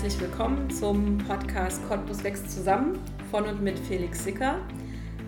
Herzlich 0.00 0.20
willkommen 0.20 0.70
zum 0.70 1.18
Podcast 1.18 1.80
Cottbus 1.88 2.22
wächst 2.22 2.52
zusammen 2.52 3.00
von 3.32 3.44
und 3.46 3.64
mit 3.64 3.76
Felix 3.76 4.22
Sicker. 4.22 4.60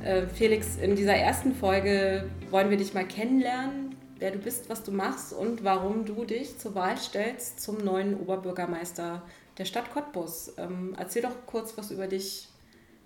Äh, 0.05 0.29
Felix, 0.29 0.77
in 0.77 0.95
dieser 0.95 1.17
ersten 1.17 1.57
Folge 1.57 2.31
wollen 2.53 2.71
wir 2.71 2.77
dich 2.77 2.95
mal 2.95 3.05
kennenlernen, 3.05 3.97
wer 4.21 4.31
du 4.31 4.39
bist, 4.39 4.71
was 4.71 4.85
du 4.85 4.93
machst 4.93 5.33
und 5.33 5.65
warum 5.65 6.05
du 6.05 6.25
dich 6.25 6.57
zur 6.59 6.77
Wahl 6.77 6.97
stellst 6.99 7.61
zum 7.61 7.79
neuen 7.79 8.15
Oberbürgermeister 8.21 9.23
der 9.59 9.65
Stadt 9.65 9.93
Cottbus. 9.93 10.53
Ähm, 10.57 10.95
erzähl 10.97 11.23
doch 11.23 11.35
kurz 11.47 11.77
was 11.77 11.91
über 11.91 12.07
dich. 12.07 12.47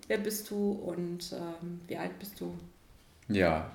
Wer 0.06 0.18
bist 0.18 0.50
du 0.50 0.72
und 0.72 1.32
ähm, 1.32 1.80
wie 1.88 1.96
alt 1.96 2.18
bist 2.18 2.42
du? 2.42 2.52
Ja, 3.28 3.70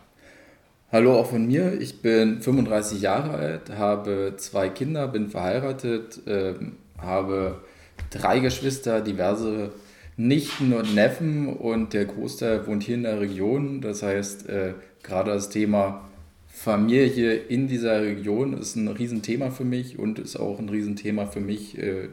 hallo 0.91 1.19
auch 1.19 1.31
von 1.31 1.47
mir. 1.47 1.81
Ich 1.81 2.03
bin 2.03 2.39
35 2.39 3.01
Jahre 3.01 3.31
alt, 3.31 3.71
habe 3.71 4.35
zwei 4.37 4.69
Kinder, 4.69 5.07
bin 5.07 5.31
verheiratet, 5.31 6.19
ähm, 6.27 6.77
habe 6.99 7.63
drei 8.09 8.39
Geschwister, 8.39 9.01
diverse 9.01 9.71
Nichten 10.17 10.73
und 10.73 10.95
Neffen 10.95 11.47
und 11.47 11.93
der 11.93 12.05
Großteil 12.05 12.67
wohnt 12.67 12.83
hier 12.83 12.95
in 12.95 13.03
der 13.03 13.21
Region. 13.21 13.81
Das 13.81 14.03
heißt, 14.03 14.49
äh, 14.49 14.73
gerade 15.01 15.31
das 15.31 15.49
Thema 15.49 16.09
Familie 16.47 17.35
in 17.35 17.67
dieser 17.67 18.01
Region 18.01 18.53
ist 18.53 18.75
ein 18.75 18.89
Riesenthema 18.89 19.49
für 19.49 19.63
mich 19.63 19.97
und 19.97 20.19
ist 20.19 20.35
auch 20.35 20.59
ein 20.59 20.67
Riesenthema 20.67 21.25
für 21.25 21.39
mich 21.39 21.77
äh, 21.77 22.09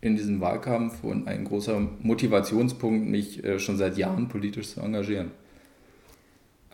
in 0.00 0.16
diesem 0.16 0.40
Wahlkampf 0.40 1.02
und 1.02 1.26
ein 1.26 1.44
großer 1.44 1.80
Motivationspunkt, 2.00 3.08
mich 3.08 3.42
äh, 3.42 3.58
schon 3.58 3.76
seit 3.76 3.98
Jahren 3.98 4.28
politisch 4.28 4.68
zu 4.68 4.80
engagieren. 4.80 5.32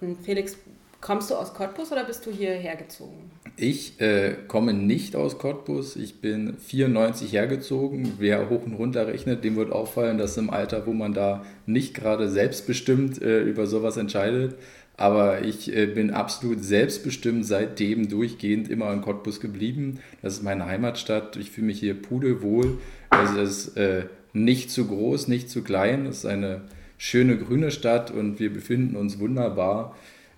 Und 0.01 0.19
Felix, 0.21 0.59
kommst 1.05 1.31
du 1.31 1.35
aus 1.35 1.53
Cottbus 1.53 1.93
oder 1.93 2.05
bist 2.05 2.25
du 2.25 2.31
hierher 2.31 2.77
gezogen? 2.77 3.31
Ich 3.59 4.01
äh, 4.01 4.37
komme 4.49 4.73
nicht 4.73 5.15
aus 5.17 5.39
Cottbus. 5.39 5.97
Ich 5.97 6.23
bin 6.23 6.57
94 6.57 7.31
hergezogen. 7.31 8.15
Wer 8.19 8.49
hoch 8.49 8.65
und 8.65 8.73
runter 8.73 9.07
rechnet, 9.07 9.45
dem 9.45 9.55
wird 9.57 9.71
auffallen, 9.71 10.17
dass 10.17 10.39
im 10.39 10.49
Alter, 10.49 10.87
wo 10.87 10.95
man 10.95 11.13
da 11.13 11.45
nicht 11.67 11.93
gerade 11.93 12.31
selbstbestimmt 12.31 13.21
äh, 13.21 13.43
über 13.43 13.67
sowas 13.67 13.99
entscheidet. 13.99 14.57
Aber 14.97 15.45
ich 15.45 15.77
äh, 15.77 15.87
bin 15.87 16.11
absolut 16.11 16.65
selbstbestimmt 16.65 17.45
seitdem 17.45 18.09
durchgehend 18.09 18.71
immer 18.71 18.91
in 18.91 19.03
Cottbus 19.03 19.41
geblieben. 19.41 20.01
Das 20.23 20.33
ist 20.33 20.43
meine 20.43 20.65
Heimatstadt. 20.65 21.37
Ich 21.37 21.51
fühle 21.51 21.67
mich 21.67 21.81
hier 21.81 22.01
pudelwohl. 22.01 22.79
Also 23.11 23.41
es 23.41 23.67
ist 23.67 23.77
äh, 23.77 24.07
nicht 24.33 24.71
zu 24.71 24.87
groß, 24.87 25.29
nicht 25.29 25.51
zu 25.51 25.63
klein. 25.63 26.07
Es 26.07 26.19
ist 26.19 26.27
eine 26.27 26.63
schöne 26.97 27.37
grüne 27.37 27.71
Stadt 27.71 28.11
und 28.11 28.41
wir 28.41 28.51
befinden 28.51 28.97
uns 28.97 29.19
wunderbar 29.19 29.95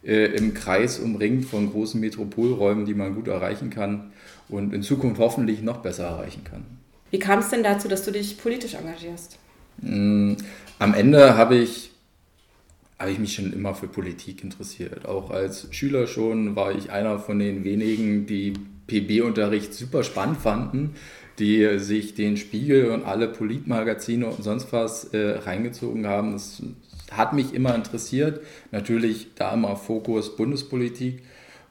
äh, 0.07 0.27
im 0.37 0.55
Kreis 0.55 0.99
umringt 0.99 1.45
von 1.45 1.71
großen 1.71 2.01
Metropolräumen, 2.01 2.87
die 2.87 2.95
man 2.95 3.15
gut 3.15 3.29
erreichen 3.29 3.71
kann 3.71 4.12
und 4.49 4.73
in 4.73 4.83
Zukunft 4.83 5.21
hoffentlich 5.21 5.62
noch 5.62 5.79
besser 5.79 6.05
erreichen 6.05 6.45
kann. 6.45 6.65
Wie 7.11 7.19
kam 7.19 7.41
es 7.41 7.51
denn 7.51 7.62
dazu, 7.62 7.89
dass 7.89 8.05
du 8.05 8.12
dich 8.12 8.39
politisch 8.39 8.75
engagierst? 8.75 9.39
Mm, 9.81 10.34
am 10.79 10.95
Ende 10.95 11.37
habe 11.37 11.57
ich, 11.57 11.91
habe 12.99 13.11
ich 13.11 13.19
mich 13.19 13.34
schon 13.34 13.53
immer 13.53 13.75
für 13.75 13.89
Politik 13.89 14.43
interessiert. 14.45 15.07
Auch 15.07 15.31
als 15.31 15.69
Schüler 15.73 16.07
schon 16.07 16.57
war 16.57 16.73
ich 16.73 16.91
einer 16.91 17.19
von 17.19 17.39
den 17.39 17.65
wenigen, 17.65 18.27
die 18.27 18.55
PB-Unterricht 18.87 19.75
super 19.75 20.05
spannend 20.05 20.39
fanden, 20.39 20.95
die 21.39 21.79
sich 21.79 22.15
den 22.15 22.37
Spiegel 22.37 22.91
und 22.91 23.05
alle 23.05 23.29
Politmagazine 23.29 24.27
und 24.27 24.43
sonst 24.43 24.73
was 24.73 25.05
äh, 25.07 25.39
reingezogen 25.39 26.07
haben. 26.07 26.33
Das 26.33 26.62
hat 27.11 27.33
mich 27.33 27.55
immer 27.55 27.75
interessiert. 27.75 28.41
Natürlich 28.72 29.28
da 29.34 29.53
immer 29.53 29.77
Fokus 29.77 30.37
Bundespolitik. 30.37 31.22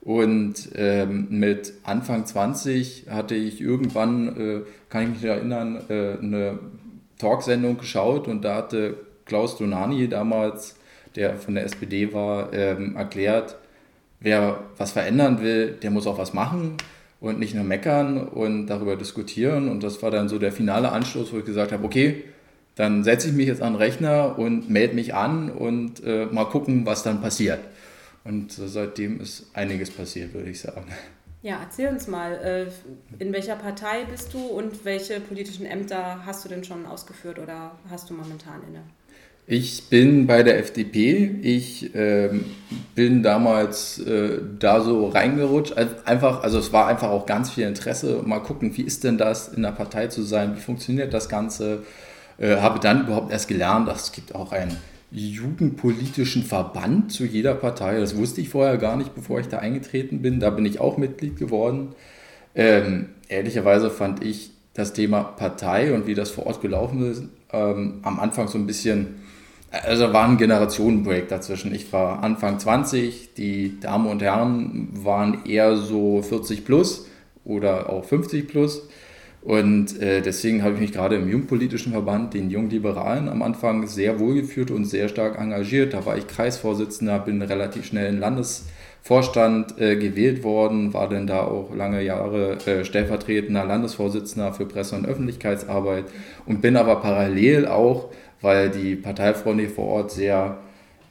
Und 0.01 0.69
ähm, 0.75 1.27
mit 1.31 1.73
Anfang 1.83 2.25
20 2.25 3.07
hatte 3.09 3.33
ich 3.33 3.59
irgendwann, 3.59 4.27
äh, 4.37 4.61
kann 4.89 5.03
ich 5.03 5.09
mich 5.09 5.23
erinnern, 5.23 5.83
äh, 5.89 6.17
eine 6.21 6.59
Talksendung 7.17 7.77
geschaut 7.77 8.27
und 8.27 8.43
da 8.43 8.55
hatte 8.55 8.97
Klaus 9.25 9.57
Donani 9.57 10.07
damals, 10.07 10.75
der 11.15 11.37
von 11.37 11.55
der 11.55 11.63
SPD 11.63 12.13
war, 12.13 12.53
ähm, 12.53 12.95
erklärt, 12.95 13.55
wer 14.19 14.59
was 14.77 14.91
verändern 14.91 15.41
will, 15.41 15.77
der 15.81 15.89
muss 15.89 16.05
auch 16.05 16.19
was 16.19 16.33
machen 16.33 16.77
und 17.19 17.39
nicht 17.39 17.55
nur 17.55 17.63
meckern 17.63 18.27
und 18.27 18.67
darüber 18.67 18.95
diskutieren. 18.95 19.69
Und 19.69 19.81
das 19.83 20.03
war 20.03 20.11
dann 20.11 20.29
so 20.29 20.37
der 20.37 20.51
finale 20.51 20.91
Anschluss, 20.91 21.33
wo 21.33 21.39
ich 21.39 21.45
gesagt 21.45 21.71
habe, 21.71 21.83
okay, 21.83 22.23
dann 22.75 23.03
setze 23.03 23.29
ich 23.29 23.33
mich 23.33 23.47
jetzt 23.47 23.61
an 23.61 23.73
den 23.73 23.81
Rechner 23.81 24.37
und 24.37 24.69
melde 24.69 24.95
mich 24.95 25.13
an 25.13 25.49
und 25.49 26.03
äh, 26.03 26.25
mal 26.25 26.45
gucken, 26.45 26.85
was 26.85 27.03
dann 27.03 27.21
passiert. 27.21 27.59
Und 28.23 28.57
äh, 28.59 28.67
seitdem 28.67 29.21
ist 29.21 29.47
einiges 29.53 29.91
passiert, 29.91 30.33
würde 30.33 30.49
ich 30.49 30.59
sagen. 30.59 30.87
Ja, 31.41 31.59
erzähl 31.61 31.89
uns 31.89 32.07
mal, 32.07 32.33
äh, 32.33 33.23
in 33.23 33.31
welcher 33.31 33.55
Partei 33.55 34.05
bist 34.09 34.33
du 34.33 34.39
und 34.39 34.83
welche 34.83 35.19
politischen 35.19 35.65
Ämter 35.65 36.25
hast 36.25 36.43
du 36.43 36.49
denn 36.49 36.63
schon 36.63 36.85
ausgeführt 36.87 37.37
oder 37.37 37.77
hast 37.89 38.09
du 38.09 38.15
momentan 38.15 38.61
inne? 38.67 38.81
Ich 39.47 39.89
bin 39.89 40.25
bei 40.25 40.41
der 40.41 40.57
FDP. 40.57 41.35
Ich 41.43 41.93
ähm, 41.93 42.45
bin 42.95 43.21
damals 43.21 43.99
äh, 43.99 44.39
da 44.57 44.81
so 44.81 45.07
reingerutscht. 45.07 45.75
Einfach, 45.77 46.41
also 46.41 46.57
es 46.57 46.73
war 46.73 46.87
einfach 46.87 47.09
auch 47.09 47.27
ganz 47.27 47.51
viel 47.51 47.67
Interesse. 47.67 48.23
Mal 48.25 48.39
gucken, 48.39 48.75
wie 48.75 48.81
ist 48.81 49.03
denn 49.03 49.19
das, 49.19 49.49
in 49.49 49.61
der 49.61 49.71
Partei 49.71 50.07
zu 50.07 50.23
sein? 50.23 50.55
Wie 50.55 50.61
funktioniert 50.61 51.13
das 51.13 51.29
Ganze? 51.29 51.83
Äh, 52.37 52.57
habe 52.57 52.79
dann 52.79 53.05
überhaupt 53.05 53.31
erst 53.31 53.47
gelernt, 53.47 53.87
dass 53.87 54.05
es 54.05 54.11
gibt 54.11 54.35
auch 54.35 54.51
einen 54.51 54.77
jugendpolitischen 55.11 56.43
Verband 56.43 57.11
zu 57.11 57.25
jeder 57.25 57.55
Partei. 57.55 57.99
Das 57.99 58.17
wusste 58.17 58.41
ich 58.41 58.49
vorher 58.49 58.77
gar 58.77 58.97
nicht, 58.97 59.15
bevor 59.15 59.39
ich 59.39 59.47
da 59.47 59.59
eingetreten 59.59 60.21
bin. 60.21 60.39
Da 60.39 60.49
bin 60.49 60.65
ich 60.65 60.79
auch 60.79 60.97
Mitglied 60.97 61.37
geworden. 61.37 61.95
Ähm, 62.53 63.09
ehrlicherweise 63.27 63.89
fand 63.89 64.23
ich 64.23 64.51
das 64.73 64.93
Thema 64.93 65.23
Partei 65.23 65.93
und 65.93 66.05
wie 66.05 66.15
das 66.15 66.31
vor 66.31 66.47
Ort 66.47 66.61
gelaufen 66.61 67.09
ist, 67.09 67.23
ähm, 67.53 67.99
am 68.03 68.19
Anfang 68.19 68.47
so 68.49 68.57
ein 68.57 68.67
bisschen, 68.67 69.21
also 69.71 70.11
war 70.11 70.27
ein 70.27 70.37
Generationenprojekt 70.37 71.31
dazwischen. 71.31 71.73
Ich 71.73 71.91
war 71.93 72.21
Anfang 72.23 72.59
20, 72.59 73.33
die 73.35 73.79
Damen 73.79 74.07
und 74.07 74.21
Herren 74.21 74.89
waren 74.91 75.45
eher 75.45 75.77
so 75.77 76.21
40 76.21 76.65
plus 76.65 77.07
oder 77.45 77.89
auch 77.89 78.03
50 78.03 78.47
plus. 78.47 78.87
Und 79.45 80.01
äh, 80.01 80.23
deswegen 80.23 80.63
habe 80.63 80.73
ich 80.73 80.79
mich 80.79 80.91
gerade 80.91 81.17
im 81.17 81.29
Jungpolitischen 81.29 81.91
Verband, 81.91 82.33
den 82.33 82.49
Jungliberalen, 82.49 83.29
am 83.29 83.43
Anfang 83.43 83.85
sehr 83.85 84.19
wohlgeführt 84.19 84.71
und 84.71 84.85
sehr 84.85 85.07
stark 85.07 85.39
engagiert. 85.39 85.93
Da 85.93 86.03
war 86.03 86.17
ich 86.17 86.25
Kreisvorsitzender, 86.25 87.19
bin 87.19 87.43
relativ 87.43 87.85
schnell 87.85 88.11
in 88.11 88.19
Landesvorstand 88.19 89.79
äh, 89.79 89.97
gewählt 89.97 90.43
worden, 90.43 90.95
war 90.95 91.09
dann 91.09 91.27
da 91.27 91.41
auch 91.43 91.75
lange 91.75 92.01
Jahre 92.01 92.57
äh, 92.65 92.83
stellvertretender 92.83 93.63
Landesvorsitzender 93.65 94.51
für 94.51 94.65
Presse- 94.65 94.95
und 94.95 95.05
Öffentlichkeitsarbeit 95.05 96.05
und 96.47 96.63
bin 96.63 96.75
aber 96.75 96.95
parallel 96.95 97.67
auch, 97.67 98.09
weil 98.41 98.71
die 98.71 98.95
Parteifreunde 98.95 99.69
vor 99.69 99.85
Ort 99.85 100.11
sehr 100.11 100.57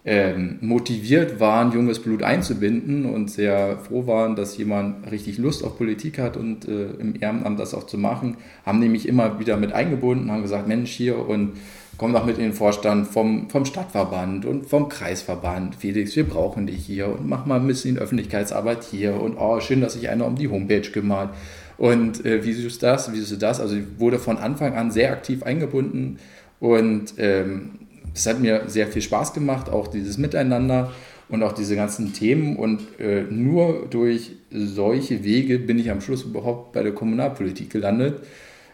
ähm, 0.06 0.58
motiviert 0.60 1.40
waren, 1.40 1.72
junges 1.72 2.00
Blut 2.00 2.22
einzubinden 2.22 3.06
und 3.06 3.30
sehr 3.30 3.78
froh 3.78 4.06
waren, 4.06 4.36
dass 4.36 4.56
jemand 4.58 5.10
richtig 5.10 5.38
Lust 5.38 5.64
auf 5.64 5.78
Politik 5.78 6.18
hat 6.18 6.36
und 6.36 6.68
äh, 6.68 6.90
im 6.98 7.14
Ehrenamt 7.18 7.58
das 7.58 7.72
auch 7.72 7.86
zu 7.86 7.96
machen, 7.96 8.36
haben 8.66 8.80
nämlich 8.80 9.08
immer 9.08 9.40
wieder 9.40 9.56
mit 9.56 9.72
eingebunden, 9.72 10.30
haben 10.30 10.42
gesagt, 10.42 10.68
Mensch, 10.68 10.90
hier 10.90 11.26
und 11.26 11.52
komm 11.96 12.12
doch 12.12 12.26
mit 12.26 12.36
in 12.36 12.44
den 12.44 12.52
Vorstand 12.52 13.06
vom, 13.06 13.48
vom 13.48 13.64
Stadtverband 13.64 14.44
und 14.44 14.66
vom 14.66 14.90
Kreisverband. 14.90 15.76
Felix, 15.76 16.14
wir 16.16 16.24
brauchen 16.24 16.66
dich 16.66 16.84
hier 16.84 17.08
und 17.08 17.26
mach 17.26 17.46
mal 17.46 17.60
ein 17.60 17.66
bisschen 17.66 17.96
Öffentlichkeitsarbeit 17.96 18.84
hier 18.84 19.18
und 19.18 19.36
oh, 19.38 19.60
schön, 19.60 19.80
dass 19.80 19.94
sich 19.94 20.10
einer 20.10 20.26
um 20.26 20.36
die 20.36 20.48
Homepage 20.48 20.82
kümmert. 20.82 21.30
Und 21.78 22.24
äh, 22.26 22.44
wie 22.44 22.52
siehst 22.52 22.82
du 22.82 22.86
das? 22.86 23.10
Wie 23.12 23.18
siehst 23.18 23.32
du 23.32 23.36
das? 23.36 23.60
Also 23.60 23.76
wurde 23.98 24.18
von 24.18 24.36
Anfang 24.36 24.74
an 24.74 24.90
sehr 24.90 25.12
aktiv 25.12 25.42
eingebunden 25.42 26.18
und 26.60 27.14
ähm, 27.18 27.70
es 28.14 28.26
hat 28.26 28.40
mir 28.40 28.62
sehr 28.68 28.86
viel 28.86 29.02
Spaß 29.02 29.32
gemacht, 29.32 29.68
auch 29.68 29.88
dieses 29.88 30.18
Miteinander 30.18 30.92
und 31.28 31.42
auch 31.42 31.52
diese 31.52 31.74
ganzen 31.74 32.12
Themen. 32.12 32.56
Und 32.56 32.80
äh, 33.00 33.22
nur 33.22 33.86
durch 33.90 34.32
solche 34.50 35.24
Wege 35.24 35.58
bin 35.58 35.78
ich 35.78 35.90
am 35.90 36.00
Schluss 36.00 36.22
überhaupt 36.22 36.72
bei 36.72 36.82
der 36.82 36.92
Kommunalpolitik 36.92 37.70
gelandet. 37.70 38.22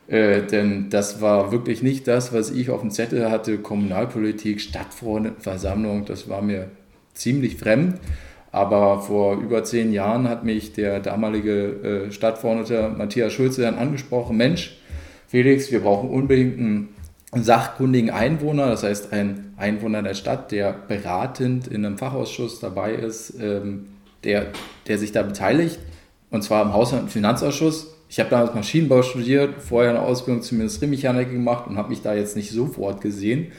Äh, 0.09 0.43
denn 0.43 0.91
das 0.91 1.21
war 1.21 1.53
wirklich 1.53 1.83
nicht 1.83 2.07
das, 2.07 2.33
was 2.33 2.51
ich 2.51 2.71
auf 2.71 2.81
dem 2.81 2.91
Zettel 2.91 3.31
hatte. 3.31 3.59
Kommunalpolitik, 3.59 4.61
Stadtversammlung, 4.61 6.05
das 6.05 6.29
war 6.29 6.43
mir 6.43 6.69
ziemlich 7.15 7.57
fremd. 7.57 7.95
Aber 8.53 9.01
vor 9.01 9.41
über 9.41 9.63
zehn 9.63 9.93
Jahren 9.93 10.29
hat 10.29 10.45
mich 10.45 10.73
der 10.73 11.01
damalige 11.01 12.09
äh, 12.09 12.13
Stadtverordnete 12.13 12.93
Matthias 12.97 13.33
Schulze 13.33 13.63
dann 13.63 13.77
angesprochen, 13.77 14.37
Mensch, 14.37 14.77
Felix, 15.29 15.71
wir 15.71 15.79
brauchen 15.79 16.11
unbedingt 16.11 16.59
einen 16.59 16.89
sachkundigen 17.33 18.11
Einwohner, 18.11 18.69
das 18.69 18.83
heißt 18.83 19.13
ein 19.13 19.55
Einwohner 19.57 20.03
der 20.03 20.15
Stadt, 20.15 20.51
der 20.51 20.73
beratend 20.73 21.69
in 21.69 21.85
einem 21.85 21.97
Fachausschuss 21.97 22.59
dabei 22.59 22.95
ist, 22.95 23.35
ähm, 23.41 23.87
der, 24.25 24.49
der 24.89 24.99
sich 24.99 25.13
da 25.13 25.23
beteiligt, 25.23 25.79
und 26.31 26.43
zwar 26.43 26.63
im 26.63 26.73
Haushalt- 26.73 27.03
und 27.03 27.11
Finanzausschuss. 27.11 27.95
Ich 28.09 28.19
habe 28.19 28.31
damals 28.31 28.55
Maschinenbau 28.55 29.03
studiert, 29.03 29.63
vorher 29.63 29.91
eine 29.91 30.03
Ausbildung 30.03 30.43
zum 30.43 30.61
Industriemechaniker 30.61 31.31
gemacht 31.31 31.69
und 31.69 31.77
habe 31.77 31.91
mich 31.91 32.03
da 32.03 32.15
jetzt 32.15 32.37
nicht 32.37 32.51
sofort 32.51 33.01
gesehen 33.01 33.53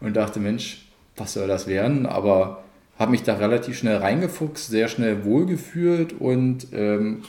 und 0.00 0.16
dachte, 0.16 0.40
Mensch, 0.40 0.86
was 1.16 1.34
soll 1.34 1.48
das 1.48 1.66
werden? 1.66 2.06
Aber 2.06 2.64
habe 2.98 3.10
mich 3.10 3.22
da 3.22 3.34
relativ 3.34 3.76
schnell 3.78 3.96
reingefuchst, 3.96 4.70
sehr 4.70 4.88
schnell 4.88 5.24
wohlgefühlt 5.24 6.18
und 6.18 6.68
ähm, 6.72 7.22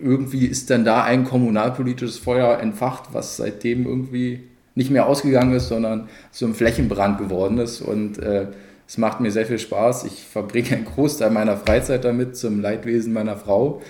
irgendwie 0.00 0.46
ist 0.46 0.70
dann 0.70 0.84
da 0.84 1.02
ein 1.02 1.24
kommunalpolitisches 1.24 2.18
Feuer 2.18 2.58
entfacht, 2.58 3.08
was 3.12 3.36
seitdem 3.36 3.86
irgendwie 3.86 4.44
nicht 4.74 4.90
mehr 4.90 5.06
ausgegangen 5.06 5.54
ist, 5.54 5.68
sondern 5.68 6.08
zum 6.30 6.54
Flächenbrand 6.54 7.18
geworden 7.18 7.58
ist. 7.58 7.80
Und 7.80 8.18
äh, 8.18 8.48
es 8.86 8.98
macht 8.98 9.20
mir 9.20 9.30
sehr 9.30 9.46
viel 9.46 9.58
Spaß. 9.58 10.04
Ich 10.04 10.24
verbringe 10.24 10.72
einen 10.72 10.84
Großteil 10.84 11.30
meiner 11.30 11.56
Freizeit 11.56 12.04
damit, 12.04 12.36
zum 12.36 12.60
Leidwesen 12.60 13.12
meiner 13.12 13.36
Frau. 13.36 13.80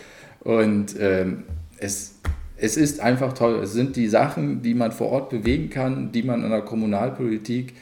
Und 0.41 0.95
ähm, 1.01 1.45
es, 1.79 2.21
es 2.57 2.77
ist 2.77 3.01
einfach 3.01 3.33
toll. 3.33 3.61
Es 3.63 3.73
sind 3.73 3.97
die 3.97 4.09
Sachen, 4.09 4.63
die 4.63 4.75
man 4.75 4.93
vor 4.93 5.09
Ort 5.09 5.31
bewegen 5.31 5.71
kann, 5.71 6.13
die 6.13 6.23
man 6.23 6.45
in 6.45 6.51
der 6.51 6.63
Kommunalpolitik 6.63 7.73
äh, 7.73 7.75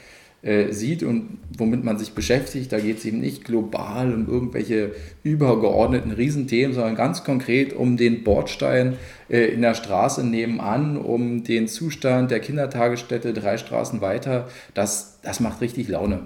sieht 0.72 1.04
und 1.04 1.38
womit 1.56 1.84
man 1.84 1.98
sich 1.98 2.14
beschäftigt. 2.14 2.72
Da 2.72 2.80
geht 2.80 2.98
es 2.98 3.04
eben 3.04 3.20
nicht 3.20 3.44
global 3.44 4.12
um 4.12 4.28
irgendwelche 4.28 4.92
übergeordneten 5.22 6.10
Riesenthemen, 6.10 6.74
sondern 6.74 6.96
ganz 6.96 7.22
konkret 7.22 7.72
um 7.72 7.96
den 7.96 8.24
Bordstein 8.24 8.96
äh, 9.28 9.46
in 9.46 9.62
der 9.62 9.74
Straße 9.74 10.26
nebenan, 10.26 10.96
um 10.96 11.44
den 11.44 11.68
Zustand 11.68 12.32
der 12.32 12.40
Kindertagesstätte 12.40 13.32
drei 13.32 13.56
Straßen 13.56 14.00
weiter. 14.00 14.48
Das, 14.74 15.20
das 15.22 15.38
macht 15.38 15.60
richtig 15.60 15.88
Laune. 15.88 16.22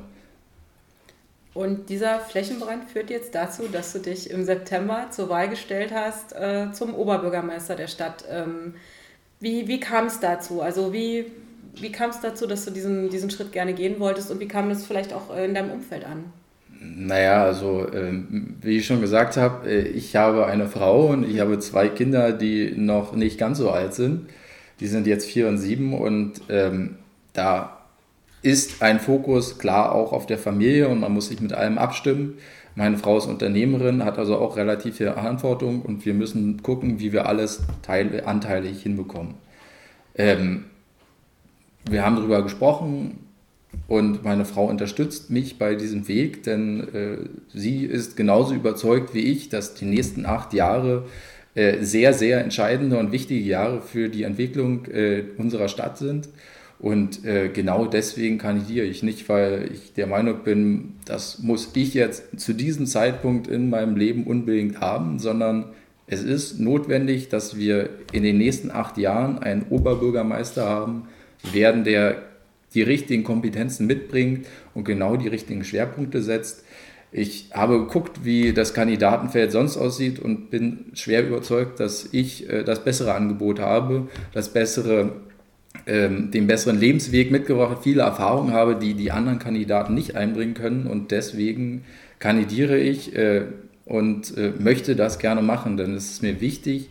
Und 1.52 1.88
dieser 1.88 2.20
Flächenbrand 2.20 2.84
führt 2.90 3.10
jetzt 3.10 3.34
dazu, 3.34 3.64
dass 3.70 3.92
du 3.92 3.98
dich 3.98 4.30
im 4.30 4.44
September 4.44 5.08
zur 5.10 5.28
Wahl 5.28 5.48
gestellt 5.48 5.92
hast 5.94 6.34
äh, 6.34 6.72
zum 6.72 6.94
Oberbürgermeister 6.94 7.76
der 7.76 7.88
Stadt. 7.88 8.24
Ähm, 8.30 8.74
wie 9.40 9.68
wie 9.68 9.80
kam 9.80 10.06
es 10.06 10.20
dazu? 10.20 10.60
Also 10.62 10.92
wie, 10.92 11.26
wie 11.81 11.93
kam 11.93 12.11
es 12.11 12.20
dazu, 12.20 12.46
dass 12.46 12.64
du 12.64 12.70
diesen, 12.70 13.11
diesen 13.11 13.31
Schritt 13.31 13.52
gerne 13.52 13.75
gehen 13.75 14.00
wolltest 14.00 14.31
und 14.31 14.40
wie 14.40 14.49
kam 14.49 14.69
das 14.69 14.87
vielleicht 14.87 15.12
auch 15.12 15.34
in 15.37 15.55
deinem 15.55 15.70
Umfeld 15.70 16.05
an? 16.05 16.25
Naja, 16.81 17.44
also 17.44 17.87
ähm, 17.93 18.56
wie 18.61 18.78
ich 18.78 18.87
schon 18.87 19.00
gesagt 19.00 19.37
habe, 19.37 19.69
äh, 19.69 19.88
ich 19.88 20.17
habe 20.17 20.46
eine 20.46 20.69
Frau 20.69 21.08
und 21.08 21.28
ich 21.28 21.40
habe 21.40 21.58
zwei 21.58 21.88
Kinder, 21.88 22.32
die 22.32 22.73
noch 22.76 23.14
nicht 23.14 23.38
ganz 23.38 23.58
so 23.58 23.70
alt 23.70 23.94
sind. 23.94 24.28
Die 24.81 24.87
sind 24.87 25.06
jetzt 25.06 25.26
vier 25.26 25.49
und 25.49 25.58
sieben 25.58 25.94
und 25.94 26.43
ähm, 26.49 26.96
da 27.32 27.78
ist 28.43 28.82
ein 28.82 29.00
Fokus 29.00 29.58
klar 29.58 29.93
auch 29.93 30.12
auf 30.12 30.26
der 30.26 30.38
Familie 30.38 30.88
und 30.88 31.00
man 31.00 31.12
muss 31.12 31.28
sich 31.28 31.40
mit 31.40 31.52
allem 31.52 31.78
abstimmen. 31.78 32.38
Meine 32.75 32.99
Frau 32.99 33.17
ist 33.17 33.26
Unternehmerin, 33.26 34.05
hat 34.05 34.19
also 34.19 34.37
auch 34.37 34.56
relativ 34.56 34.99
viel 34.99 35.11
Verantwortung 35.11 35.81
und 35.81 36.05
wir 36.05 36.12
müssen 36.12 36.62
gucken, 36.62 37.00
wie 37.00 37.12
wir 37.12 37.26
alles 37.26 37.62
teil 37.81 38.23
anteilig 38.26 38.82
hinbekommen. 38.82 39.34
Ähm, 40.14 40.67
wir 41.88 42.04
haben 42.04 42.16
darüber 42.16 42.42
gesprochen 42.42 43.18
und 43.88 44.24
meine 44.24 44.44
Frau 44.44 44.66
unterstützt 44.66 45.30
mich 45.30 45.58
bei 45.58 45.74
diesem 45.74 46.08
Weg, 46.08 46.42
denn 46.42 46.80
äh, 46.94 47.16
sie 47.54 47.84
ist 47.84 48.16
genauso 48.16 48.54
überzeugt 48.54 49.14
wie 49.14 49.20
ich, 49.20 49.48
dass 49.48 49.74
die 49.74 49.84
nächsten 49.84 50.26
acht 50.26 50.52
Jahre 50.52 51.04
äh, 51.54 51.82
sehr, 51.84 52.12
sehr 52.12 52.40
entscheidende 52.40 52.98
und 52.98 53.12
wichtige 53.12 53.44
Jahre 53.44 53.80
für 53.80 54.08
die 54.08 54.24
Entwicklung 54.24 54.86
äh, 54.86 55.24
unserer 55.38 55.68
Stadt 55.68 55.98
sind. 55.98 56.28
Und 56.78 57.24
äh, 57.24 57.48
genau 57.48 57.86
deswegen 57.86 58.36
kandidiere 58.36 58.84
ich 58.84 59.02
nicht, 59.02 59.28
weil 59.30 59.70
ich 59.72 59.94
der 59.94 60.06
Meinung 60.06 60.40
bin, 60.44 60.96
das 61.06 61.38
muss 61.38 61.70
ich 61.74 61.94
jetzt 61.94 62.38
zu 62.38 62.52
diesem 62.52 62.86
Zeitpunkt 62.86 63.46
in 63.46 63.70
meinem 63.70 63.96
Leben 63.96 64.24
unbedingt 64.24 64.80
haben, 64.80 65.18
sondern 65.18 65.70
es 66.06 66.22
ist 66.22 66.60
notwendig, 66.60 67.30
dass 67.30 67.56
wir 67.56 67.88
in 68.12 68.22
den 68.22 68.36
nächsten 68.36 68.70
acht 68.70 68.98
Jahren 68.98 69.38
einen 69.38 69.64
Oberbürgermeister 69.70 70.68
haben, 70.68 71.08
werden, 71.52 71.84
der 71.84 72.22
die 72.74 72.82
richtigen 72.82 73.24
Kompetenzen 73.24 73.86
mitbringt 73.86 74.46
und 74.74 74.84
genau 74.84 75.16
die 75.16 75.28
richtigen 75.28 75.64
Schwerpunkte 75.64 76.22
setzt. 76.22 76.64
Ich 77.12 77.50
habe 77.54 77.78
geguckt, 77.78 78.24
wie 78.24 78.52
das 78.52 78.74
Kandidatenfeld 78.74 79.52
sonst 79.52 79.76
aussieht 79.76 80.18
und 80.18 80.50
bin 80.50 80.86
schwer 80.92 81.26
überzeugt, 81.26 81.80
dass 81.80 82.08
ich 82.12 82.50
äh, 82.50 82.64
das 82.64 82.84
bessere 82.84 83.14
Angebot 83.14 83.60
habe, 83.60 84.08
das 84.34 84.52
bessere, 84.52 85.12
ähm, 85.86 86.30
den 86.30 86.46
besseren 86.46 86.78
Lebensweg 86.78 87.30
mitgebracht, 87.30 87.78
viele 87.82 88.02
Erfahrungen 88.02 88.52
habe, 88.52 88.76
die 88.76 88.94
die 88.94 89.12
anderen 89.12 89.38
Kandidaten 89.38 89.94
nicht 89.94 90.16
einbringen 90.16 90.54
können 90.54 90.86
und 90.86 91.12
deswegen 91.12 91.84
kandidiere 92.18 92.78
ich 92.78 93.16
äh, 93.16 93.44
und 93.86 94.36
äh, 94.36 94.52
möchte 94.58 94.96
das 94.96 95.18
gerne 95.18 95.42
machen, 95.42 95.76
denn 95.76 95.94
es 95.94 96.10
ist 96.10 96.22
mir 96.22 96.40
wichtig, 96.40 96.90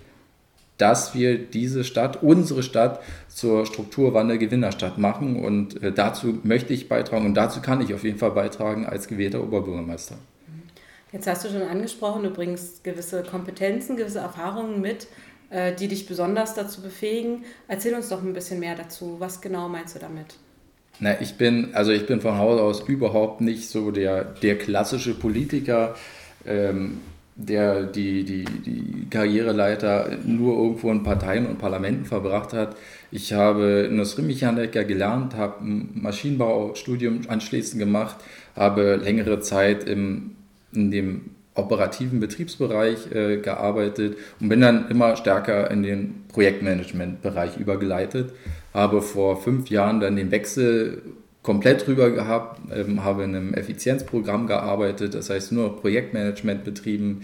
dass 0.78 1.16
wir 1.16 1.38
diese 1.38 1.84
Stadt, 1.84 2.22
unsere 2.22 2.64
Stadt, 2.64 3.02
zur 3.30 3.66
Strukturwandel-Gewinnerstadt 3.66 4.98
machen. 4.98 5.44
Und 5.44 5.82
äh, 5.82 5.92
dazu 5.92 6.40
möchte 6.44 6.74
ich 6.74 6.90
beitragen 6.90 7.26
und 7.26 7.34
dazu 7.36 7.62
kann 7.62 7.82
ich 7.82 7.94
auf 7.94 8.04
jeden 8.04 8.18
Fall 8.18 8.32
beitragen 8.32 8.86
als 8.86 9.08
gewählter 9.08 9.44
Oberbürgermeister. 9.44 10.16
Jetzt 11.12 11.28
hast 11.28 11.46
du 11.46 11.50
schon 11.50 11.62
angesprochen, 11.62 12.24
du 12.24 12.30
bringst 12.30 12.84
gewisse 12.84 13.24
Kompetenzen, 13.24 13.96
gewisse 13.96 14.20
Erfahrungen 14.20 14.82
mit, 14.82 15.08
äh, 15.50 15.74
die 15.74 15.88
dich 15.88 16.08
besonders 16.08 16.56
dazu 16.56 16.82
befähigen. 16.82 17.46
Erzähl 17.68 17.94
uns 17.94 18.10
doch 18.10 18.22
ein 18.22 18.34
bisschen 18.34 18.60
mehr 18.60 18.76
dazu. 18.76 19.16
Was 19.20 19.40
genau 19.40 19.70
meinst 19.70 19.96
du 19.96 20.00
damit? 20.00 20.36
Na, 21.00 21.20
ich 21.22 21.36
bin, 21.36 21.74
also 21.74 21.92
ich 21.92 22.06
bin 22.06 22.22
von 22.22 22.38
Haus 22.38 22.60
aus 22.60 22.88
überhaupt 22.88 23.42
nicht 23.42 23.70
so 23.70 23.92
der, 23.92 24.24
der 24.24 24.58
klassische 24.58 25.14
Politiker. 25.14 25.96
Ähm, 26.46 27.00
der 27.36 27.84
die, 27.84 28.24
die, 28.24 28.46
die 28.46 29.08
Karriereleiter 29.10 30.18
nur 30.26 30.58
irgendwo 30.58 30.90
in 30.92 31.04
Parteien 31.04 31.46
und 31.46 31.60
Parlamenten 31.60 32.06
verbracht 32.06 32.54
hat. 32.54 32.78
Ich 33.12 33.34
habe 33.34 33.88
Industriemechaniker 33.90 34.86
gelernt, 34.86 35.36
habe 35.36 35.66
ein 35.66 35.90
Maschinenbaustudium 35.96 37.22
anschließend 37.28 37.80
gemacht, 37.80 38.18
habe 38.56 38.96
längere 38.96 39.42
Zeit 39.42 39.84
im, 39.84 40.32
in 40.74 40.92
dem 40.92 41.22
operativen 41.56 42.20
Betriebsbereich 42.20 43.12
äh, 43.12 43.38
gearbeitet 43.38 44.18
und 44.40 44.50
bin 44.50 44.62
dann 44.62 44.90
immer 44.90 45.16
stärker 45.16 45.72
in 45.72 45.84
den 45.84 46.26
Projektmanagementbereich 46.30 47.58
übergeleitet. 47.58 48.34
Habe 48.74 49.02
vor 49.02 49.42
fünf 49.42 49.70
Jahren 49.70 50.00
dann 50.02 50.18
den 50.18 50.32
Wechsel 50.32 51.02
komplett 51.46 51.86
drüber 51.86 52.10
gehabt, 52.10 52.60
ähm, 52.74 53.04
habe 53.04 53.24
in 53.24 53.36
einem 53.36 53.54
Effizienzprogramm 53.54 54.48
gearbeitet, 54.48 55.14
das 55.14 55.30
heißt 55.30 55.52
nur 55.52 55.80
Projektmanagement 55.80 56.64
betrieben. 56.64 57.22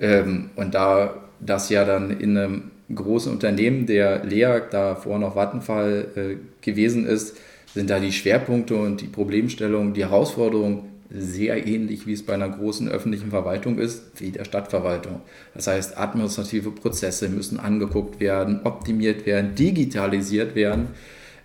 Ähm, 0.00 0.50
und 0.56 0.74
da 0.74 1.14
das 1.38 1.70
ja 1.70 1.84
dann 1.84 2.10
in 2.10 2.36
einem 2.36 2.70
großen 2.92 3.32
Unternehmen, 3.32 3.86
der 3.86 4.24
LEAG, 4.24 4.70
da 4.70 4.96
vorher 4.96 5.20
noch 5.20 5.36
Vattenfall 5.36 6.06
äh, 6.16 6.36
gewesen 6.60 7.06
ist, 7.06 7.36
sind 7.72 7.88
da 7.88 8.00
die 8.00 8.10
Schwerpunkte 8.10 8.74
und 8.74 9.00
die 9.00 9.06
Problemstellungen, 9.06 9.94
die 9.94 10.02
Herausforderungen 10.02 10.88
sehr 11.14 11.64
ähnlich, 11.64 12.06
wie 12.06 12.14
es 12.14 12.26
bei 12.26 12.34
einer 12.34 12.48
großen 12.48 12.88
öffentlichen 12.88 13.30
Verwaltung 13.30 13.78
ist, 13.78 14.20
wie 14.20 14.32
der 14.32 14.44
Stadtverwaltung. 14.44 15.20
Das 15.54 15.68
heißt, 15.68 15.96
administrative 15.98 16.72
Prozesse 16.72 17.28
müssen 17.28 17.60
angeguckt 17.60 18.18
werden, 18.18 18.62
optimiert 18.64 19.24
werden, 19.24 19.54
digitalisiert 19.54 20.56
werden. 20.56 20.88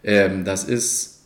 Ähm, 0.03 0.45
das 0.45 0.63
ist 0.63 1.16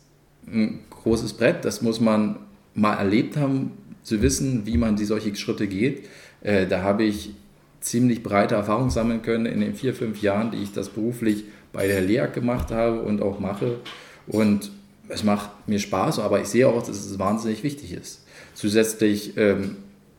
ein 0.46 0.80
großes 0.90 1.34
Brett. 1.34 1.64
Das 1.64 1.82
muss 1.82 2.00
man 2.00 2.36
mal 2.74 2.94
erlebt 2.94 3.36
haben, 3.36 3.72
zu 4.02 4.22
wissen, 4.22 4.66
wie 4.66 4.76
man 4.76 4.96
die 4.96 5.04
solche 5.04 5.34
Schritte 5.36 5.66
geht. 5.66 6.08
Äh, 6.42 6.66
da 6.66 6.82
habe 6.82 7.04
ich 7.04 7.34
ziemlich 7.80 8.22
breite 8.22 8.54
Erfahrung 8.54 8.90
sammeln 8.90 9.22
können 9.22 9.46
in 9.46 9.60
den 9.60 9.74
vier, 9.74 9.94
fünf 9.94 10.22
Jahren, 10.22 10.50
die 10.50 10.62
ich 10.62 10.72
das 10.72 10.88
beruflich 10.88 11.44
bei 11.72 11.86
der 11.86 12.00
LEAG 12.00 12.32
gemacht 12.32 12.70
habe 12.70 13.02
und 13.02 13.22
auch 13.22 13.40
mache. 13.40 13.78
Und 14.26 14.70
es 15.08 15.24
macht 15.24 15.50
mir 15.68 15.78
Spaß, 15.78 16.18
aber 16.18 16.40
ich 16.40 16.48
sehe 16.48 16.68
auch, 16.68 16.82
dass 16.82 17.04
es 17.04 17.18
wahnsinnig 17.18 17.62
wichtig 17.62 17.92
ist. 17.92 18.24
Zusätzlich 18.54 19.36
ähm, 19.36 19.76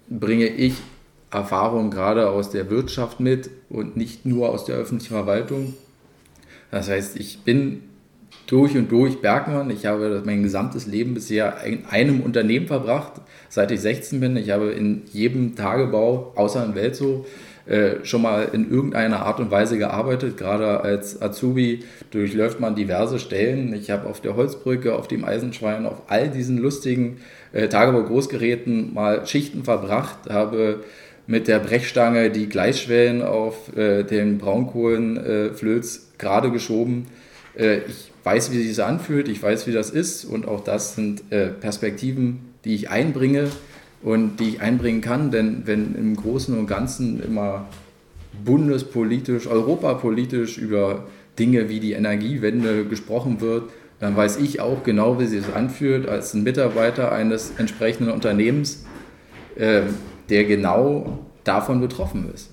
bringe 0.09 0.47
ich 0.47 0.75
Erfahrung 1.31 1.89
gerade 1.89 2.29
aus 2.29 2.49
der 2.49 2.69
Wirtschaft 2.69 3.19
mit 3.19 3.49
und 3.69 3.97
nicht 3.97 4.25
nur 4.25 4.49
aus 4.49 4.65
der 4.65 4.75
öffentlichen 4.75 5.13
Verwaltung. 5.13 5.73
Das 6.69 6.89
heißt, 6.89 7.17
ich 7.17 7.39
bin 7.41 7.83
durch 8.47 8.75
und 8.75 8.91
durch 8.91 9.21
Bergmann. 9.21 9.69
Ich 9.69 9.85
habe 9.85 10.21
mein 10.25 10.43
gesamtes 10.43 10.85
Leben 10.85 11.13
bisher 11.13 11.63
in 11.65 11.85
einem 11.89 12.21
Unternehmen 12.21 12.67
verbracht, 12.67 13.13
seit 13.49 13.71
ich 13.71 13.81
16 13.81 14.19
bin. 14.19 14.37
Ich 14.37 14.51
habe 14.51 14.71
in 14.71 15.03
jedem 15.11 15.55
Tagebau, 15.55 16.33
außer 16.35 16.63
in 16.65 16.75
Welzo, 16.75 17.25
äh, 17.65 18.03
schon 18.03 18.21
mal 18.21 18.49
in 18.51 18.69
irgendeiner 18.69 19.25
Art 19.25 19.39
und 19.39 19.49
Weise 19.49 19.77
gearbeitet. 19.77 20.37
Gerade 20.37 20.81
als 20.81 21.21
Azubi 21.21 21.83
durchläuft 22.11 22.59
man 22.59 22.75
diverse 22.75 23.19
Stellen. 23.19 23.73
Ich 23.73 23.89
habe 23.89 24.07
auf 24.07 24.19
der 24.19 24.35
Holzbrücke, 24.35 24.95
auf 24.95 25.07
dem 25.07 25.23
Eisenschwein, 25.23 25.85
auf 25.85 26.01
all 26.07 26.29
diesen 26.29 26.57
lustigen 26.57 27.21
äh, 27.53 27.69
Tagebau-Großgeräten 27.69 28.93
mal 28.93 29.25
Schichten 29.25 29.63
verbracht, 29.63 30.29
habe 30.29 30.83
mit 31.25 31.47
der 31.47 31.59
Brechstange 31.59 32.31
die 32.31 32.49
Gleisschwellen 32.49 33.21
auf 33.21 33.75
äh, 33.77 34.03
den 34.03 34.39
Braunkohlenflöz 34.39 36.09
gerade 36.17 36.51
geschoben. 36.51 37.07
Äh, 37.57 37.77
ich 37.87 38.12
weiß, 38.23 38.51
wie 38.51 38.57
sich 38.57 38.75
das 38.75 38.79
anfühlt, 38.79 39.27
ich 39.27 39.41
weiß, 39.41 39.67
wie 39.67 39.71
das 39.71 39.89
ist 39.89 40.25
und 40.25 40.47
auch 40.47 40.61
das 40.61 40.95
sind 40.95 41.23
äh, 41.31 41.47
Perspektiven, 41.47 42.53
die 42.65 42.75
ich 42.75 42.89
einbringe 42.89 43.49
und 44.01 44.39
die 44.39 44.49
ich 44.49 44.61
einbringen 44.61 45.01
kann, 45.01 45.31
denn 45.31 45.63
wenn 45.65 45.95
im 45.95 46.15
Großen 46.15 46.57
und 46.57 46.67
Ganzen 46.67 47.21
immer 47.21 47.67
bundespolitisch, 48.43 49.47
europapolitisch 49.47 50.57
über 50.57 51.05
Dinge 51.37 51.69
wie 51.69 51.79
die 51.79 51.93
Energiewende 51.93 52.85
gesprochen 52.85 53.41
wird, 53.41 53.69
dann 53.99 54.15
weiß 54.15 54.37
ich 54.37 54.59
auch 54.59 54.83
genau, 54.83 55.19
wie 55.19 55.27
sich 55.27 55.45
das 55.45 55.53
anfühlt 55.53 56.07
als 56.07 56.33
ein 56.33 56.43
Mitarbeiter 56.43 57.11
eines 57.11 57.53
entsprechenden 57.57 58.11
Unternehmens, 58.11 58.85
äh, 59.55 59.81
der 60.29 60.45
genau 60.45 61.19
davon 61.43 61.81
betroffen 61.81 62.31
ist 62.33 62.49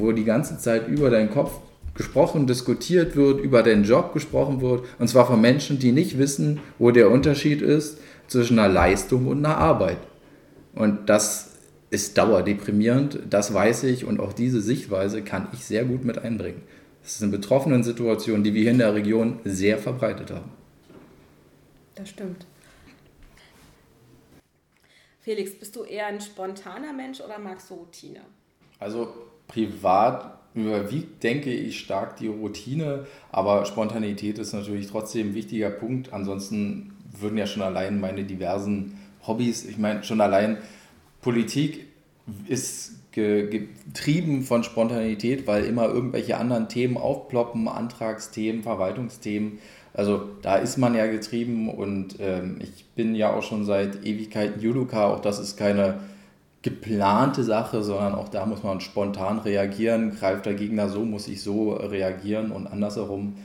wo 0.00 0.12
die 0.12 0.24
ganze 0.24 0.58
Zeit 0.58 0.88
über 0.88 1.10
deinen 1.10 1.30
Kopf 1.30 1.52
gesprochen, 2.00 2.46
diskutiert 2.46 3.14
wird, 3.14 3.40
über 3.40 3.62
deinen 3.62 3.84
Job 3.84 4.14
gesprochen 4.14 4.62
wird, 4.62 4.86
und 4.98 5.08
zwar 5.08 5.26
von 5.26 5.38
Menschen, 5.38 5.78
die 5.78 5.92
nicht 5.92 6.16
wissen, 6.16 6.60
wo 6.78 6.90
der 6.90 7.10
Unterschied 7.10 7.60
ist 7.60 7.98
zwischen 8.26 8.58
einer 8.58 8.72
Leistung 8.72 9.26
und 9.26 9.44
einer 9.44 9.58
Arbeit. 9.58 9.98
Und 10.74 11.10
das 11.10 11.58
ist 11.90 12.16
dauerdeprimierend, 12.16 13.18
das 13.28 13.52
weiß 13.52 13.84
ich, 13.84 14.06
und 14.06 14.18
auch 14.18 14.32
diese 14.32 14.62
Sichtweise 14.62 15.22
kann 15.22 15.48
ich 15.52 15.66
sehr 15.66 15.84
gut 15.84 16.02
mit 16.04 16.16
einbringen. 16.16 16.62
Das 17.02 17.18
sind 17.18 17.32
betroffenen 17.32 17.82
Situationen, 17.82 18.44
die 18.44 18.54
wir 18.54 18.62
hier 18.62 18.70
in 18.70 18.78
der 18.78 18.94
Region 18.94 19.40
sehr 19.44 19.76
verbreitet 19.76 20.30
haben. 20.30 20.50
Das 21.96 22.08
stimmt. 22.08 22.46
Felix, 25.20 25.52
bist 25.52 25.76
du 25.76 25.82
eher 25.82 26.06
ein 26.06 26.20
spontaner 26.22 26.94
Mensch 26.94 27.20
oder 27.20 27.38
magst 27.38 27.68
du 27.68 27.74
Routine? 27.74 28.20
Also 28.78 29.12
privat 29.48 30.39
überwiegt, 30.54 31.22
denke 31.22 31.52
ich, 31.52 31.80
stark 31.80 32.16
die 32.16 32.26
Routine, 32.26 33.06
aber 33.30 33.64
Spontanität 33.66 34.38
ist 34.38 34.52
natürlich 34.52 34.88
trotzdem 34.88 35.28
ein 35.28 35.34
wichtiger 35.34 35.70
Punkt. 35.70 36.12
Ansonsten 36.12 36.92
würden 37.18 37.38
ja 37.38 37.46
schon 37.46 37.62
allein 37.62 38.00
meine 38.00 38.24
diversen 38.24 38.98
Hobbys, 39.26 39.64
ich 39.64 39.78
meine 39.78 40.02
schon 40.02 40.20
allein 40.20 40.58
Politik 41.20 41.86
ist 42.48 42.96
getrieben 43.12 44.42
von 44.42 44.62
Spontanität, 44.62 45.46
weil 45.46 45.64
immer 45.64 45.86
irgendwelche 45.86 46.36
anderen 46.36 46.68
Themen 46.68 46.96
aufploppen, 46.96 47.66
Antragsthemen, 47.66 48.62
Verwaltungsthemen. 48.62 49.58
Also 49.92 50.28
da 50.42 50.56
ist 50.56 50.76
man 50.76 50.94
ja 50.94 51.06
getrieben 51.06 51.68
und 51.68 52.16
ähm, 52.20 52.58
ich 52.60 52.84
bin 52.94 53.16
ja 53.16 53.32
auch 53.32 53.42
schon 53.42 53.64
seit 53.64 54.06
Ewigkeiten 54.06 54.60
Judoka, 54.60 55.08
auch 55.08 55.20
das 55.20 55.40
ist 55.40 55.56
keine 55.56 55.98
geplante 56.62 57.42
Sache, 57.42 57.82
sondern 57.82 58.14
auch 58.14 58.28
da 58.28 58.44
muss 58.44 58.62
man 58.62 58.80
spontan 58.80 59.38
reagieren. 59.38 60.14
Greift 60.16 60.46
der 60.46 60.54
Gegner 60.54 60.88
so, 60.88 61.04
muss 61.04 61.28
ich 61.28 61.42
so 61.42 61.72
reagieren 61.72 62.52
und 62.52 62.66
andersherum. 62.66 63.36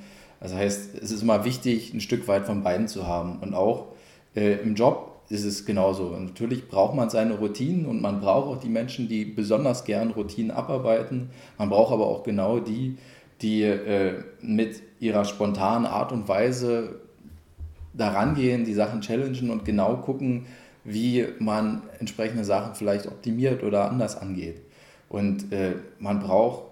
Das 0.42 0.54
heißt, 0.54 0.96
es 1.02 1.12
ist 1.12 1.22
immer 1.22 1.46
wichtig, 1.46 1.94
ein 1.94 2.02
Stück 2.02 2.28
weit 2.28 2.46
von 2.46 2.62
beiden 2.62 2.88
zu 2.88 3.08
haben. 3.08 3.40
Und 3.40 3.54
auch 3.54 3.88
äh, 4.36 4.56
im 4.56 4.76
Job 4.76 5.22
ist 5.30 5.46
es 5.46 5.66
genauso. 5.66 6.10
Natürlich 6.10 6.68
braucht 6.68 6.96
man 6.96 7.10
seine 7.10 7.36
Routinen 7.36 7.86
und 7.86 8.02
man 8.02 8.20
braucht 8.20 8.48
auch 8.48 8.60
die 8.60 8.70
Menschen, 8.70 9.08
die 9.08 9.26
besonders 9.26 9.86
gern 9.86 10.12
Routinen 10.12 10.52
abarbeiten. 10.52 11.30
Man 11.58 11.70
braucht 11.70 11.94
aber 11.94 12.06
auch 12.06 12.24
genau 12.24 12.60
die, 12.60 12.98
die 13.42 13.64
äh, 13.64 14.24
mit 14.42 14.82
ihrer 15.00 15.26
spontanen 15.26 15.86
Art 15.86 16.12
und 16.12 16.28
Weise 16.28 17.00
daran 17.94 18.36
gehen, 18.36 18.66
die 18.66 18.74
Sachen 18.74 19.02
challengen 19.02 19.50
und 19.50 19.66
genau 19.66 19.98
gucken, 19.98 20.46
wie 20.86 21.28
man 21.40 21.82
entsprechende 22.00 22.46
Sachen 22.46 22.76
vielleicht 22.76 23.08
optimiert 23.08 23.64
oder 23.64 23.90
anders 23.90 24.16
angeht. 24.16 24.62
Und 25.10 25.52
äh, 25.52 25.74
man 26.00 26.20
braucht 26.20 26.64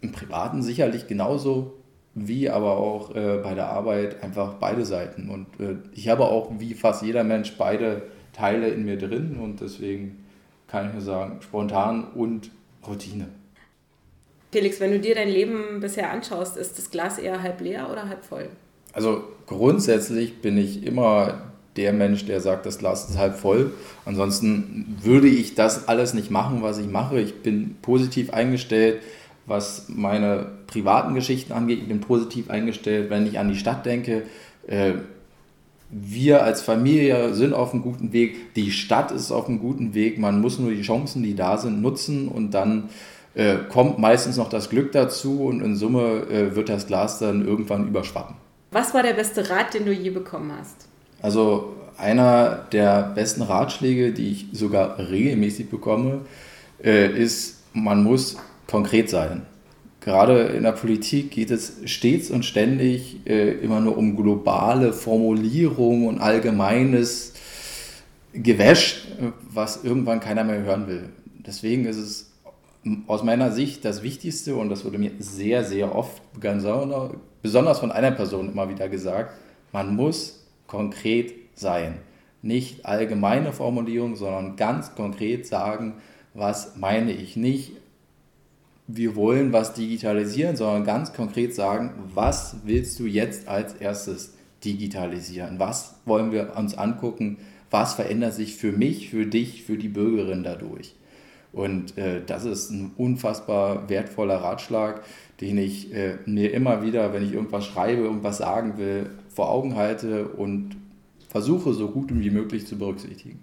im 0.00 0.12
Privaten 0.12 0.62
sicherlich 0.62 1.06
genauso 1.06 1.74
wie 2.14 2.50
aber 2.50 2.76
auch 2.76 3.14
äh, 3.14 3.38
bei 3.42 3.54
der 3.54 3.68
Arbeit 3.68 4.22
einfach 4.22 4.54
beide 4.54 4.84
Seiten. 4.84 5.30
Und 5.30 5.46
äh, 5.60 5.76
ich 5.94 6.08
habe 6.08 6.24
auch 6.24 6.50
wie 6.58 6.74
fast 6.74 7.02
jeder 7.02 7.22
Mensch 7.22 7.56
beide 7.56 8.02
Teile 8.32 8.68
in 8.68 8.84
mir 8.84 8.98
drin 8.98 9.38
und 9.40 9.60
deswegen 9.60 10.24
kann 10.66 10.88
ich 10.88 10.92
nur 10.94 11.02
sagen, 11.02 11.40
spontan 11.40 12.04
und 12.14 12.50
Routine. 12.86 13.28
Felix, 14.52 14.80
wenn 14.80 14.90
du 14.90 14.98
dir 14.98 15.14
dein 15.14 15.28
Leben 15.28 15.80
bisher 15.80 16.10
anschaust, 16.10 16.56
ist 16.56 16.78
das 16.78 16.90
Glas 16.90 17.18
eher 17.18 17.42
halb 17.42 17.60
leer 17.60 17.88
oder 17.90 18.08
halb 18.08 18.24
voll? 18.24 18.48
Also 18.92 19.22
grundsätzlich 19.46 20.40
bin 20.42 20.58
ich 20.58 20.84
immer 20.84 21.49
der 21.80 21.92
Mensch, 21.92 22.26
der 22.26 22.40
sagt, 22.40 22.66
das 22.66 22.78
Glas 22.78 23.08
ist 23.08 23.16
halb 23.16 23.36
voll. 23.36 23.72
Ansonsten 24.04 24.96
würde 25.02 25.28
ich 25.28 25.54
das 25.54 25.88
alles 25.88 26.12
nicht 26.12 26.30
machen, 26.30 26.62
was 26.62 26.78
ich 26.78 26.86
mache. 26.86 27.18
Ich 27.20 27.42
bin 27.42 27.76
positiv 27.80 28.32
eingestellt, 28.32 29.00
was 29.46 29.86
meine 29.88 30.46
privaten 30.66 31.14
Geschichten 31.14 31.52
angeht. 31.52 31.78
Ich 31.80 31.88
bin 31.88 32.00
positiv 32.00 32.50
eingestellt, 32.50 33.08
wenn 33.08 33.26
ich 33.26 33.38
an 33.38 33.48
die 33.48 33.56
Stadt 33.56 33.86
denke. 33.86 34.24
Äh, 34.66 34.92
wir 35.90 36.44
als 36.44 36.62
Familie 36.62 37.34
sind 37.34 37.54
auf 37.54 37.72
einem 37.72 37.82
guten 37.82 38.12
Weg. 38.12 38.54
Die 38.54 38.70
Stadt 38.70 39.10
ist 39.10 39.32
auf 39.32 39.48
einem 39.48 39.58
guten 39.58 39.94
Weg. 39.94 40.18
Man 40.18 40.40
muss 40.40 40.58
nur 40.58 40.70
die 40.70 40.82
Chancen, 40.82 41.22
die 41.22 41.34
da 41.34 41.56
sind, 41.56 41.80
nutzen 41.80 42.28
und 42.28 42.52
dann 42.52 42.90
äh, 43.34 43.56
kommt 43.68 43.98
meistens 43.98 44.36
noch 44.36 44.48
das 44.48 44.68
Glück 44.68 44.92
dazu 44.92 45.44
und 45.44 45.62
in 45.62 45.76
Summe 45.76 46.26
äh, 46.30 46.54
wird 46.54 46.68
das 46.68 46.86
Glas 46.86 47.18
dann 47.18 47.46
irgendwann 47.46 47.88
überschwappen. 47.88 48.36
Was 48.70 48.94
war 48.94 49.02
der 49.02 49.14
beste 49.14 49.50
Rat, 49.50 49.74
den 49.74 49.84
du 49.84 49.92
je 49.92 50.10
bekommen 50.10 50.52
hast? 50.56 50.89
Also 51.22 51.74
einer 51.96 52.66
der 52.72 53.12
besten 53.14 53.42
Ratschläge, 53.42 54.12
die 54.12 54.30
ich 54.30 54.46
sogar 54.52 54.98
regelmäßig 54.98 55.68
bekomme, 55.68 56.22
äh, 56.82 57.10
ist, 57.12 57.62
man 57.72 58.02
muss 58.02 58.38
konkret 58.66 59.10
sein. 59.10 59.42
Gerade 60.00 60.44
in 60.44 60.62
der 60.62 60.72
Politik 60.72 61.30
geht 61.30 61.50
es 61.50 61.74
stets 61.84 62.30
und 62.30 62.46
ständig 62.46 63.18
äh, 63.26 63.50
immer 63.52 63.80
nur 63.80 63.98
um 63.98 64.16
globale 64.16 64.94
Formulierungen 64.94 66.08
und 66.08 66.20
allgemeines 66.20 67.34
Gewäsch, 68.32 69.08
was 69.52 69.84
irgendwann 69.84 70.20
keiner 70.20 70.44
mehr 70.44 70.62
hören 70.62 70.86
will. 70.86 71.10
Deswegen 71.46 71.84
ist 71.84 71.98
es 71.98 72.30
aus 73.06 73.22
meiner 73.22 73.52
Sicht 73.52 73.84
das 73.84 74.02
Wichtigste 74.02 74.54
und 74.54 74.70
das 74.70 74.84
wurde 74.86 74.96
mir 74.98 75.10
sehr, 75.18 75.64
sehr 75.64 75.94
oft, 75.94 76.22
ganz 76.40 76.64
besonders 77.42 77.78
von 77.78 77.92
einer 77.92 78.12
Person 78.12 78.52
immer 78.52 78.70
wieder 78.70 78.88
gesagt, 78.88 79.34
man 79.72 79.94
muss 79.94 80.39
konkret 80.70 81.34
sein. 81.56 81.98
Nicht 82.42 82.86
allgemeine 82.86 83.52
Formulierung, 83.52 84.14
sondern 84.14 84.54
ganz 84.54 84.94
konkret 84.94 85.44
sagen, 85.44 85.94
was 86.32 86.76
meine 86.76 87.10
ich 87.12 87.36
nicht. 87.36 87.72
Wir 88.86 89.16
wollen 89.16 89.52
was 89.52 89.74
digitalisieren, 89.74 90.56
sondern 90.56 90.84
ganz 90.84 91.12
konkret 91.12 91.54
sagen, 91.54 91.90
was 92.14 92.58
willst 92.64 93.00
du 93.00 93.06
jetzt 93.06 93.48
als 93.48 93.74
erstes 93.74 94.34
digitalisieren? 94.64 95.58
Was 95.58 95.96
wollen 96.04 96.30
wir 96.30 96.56
uns 96.56 96.78
angucken? 96.78 97.38
Was 97.70 97.94
verändert 97.94 98.34
sich 98.34 98.54
für 98.54 98.70
mich, 98.70 99.10
für 99.10 99.26
dich, 99.26 99.64
für 99.64 99.76
die 99.76 99.88
Bürgerin 99.88 100.44
dadurch? 100.44 100.94
Und 101.52 101.98
äh, 101.98 102.20
das 102.24 102.44
ist 102.44 102.70
ein 102.70 102.92
unfassbar 102.96 103.88
wertvoller 103.88 104.36
Ratschlag, 104.36 105.02
den 105.40 105.58
ich 105.58 105.92
äh, 105.92 106.18
mir 106.26 106.54
immer 106.54 106.84
wieder, 106.84 107.12
wenn 107.12 107.24
ich 107.24 107.32
irgendwas 107.32 107.66
schreibe, 107.66 108.02
irgendwas 108.02 108.38
sagen 108.38 108.78
will, 108.78 109.10
vor 109.30 109.50
Augen 109.50 109.76
halte 109.76 110.28
und 110.28 110.76
versuche 111.28 111.72
so 111.72 111.88
gut 111.88 112.08
wie 112.12 112.30
möglich 112.30 112.66
zu 112.66 112.76
berücksichtigen. 112.76 113.42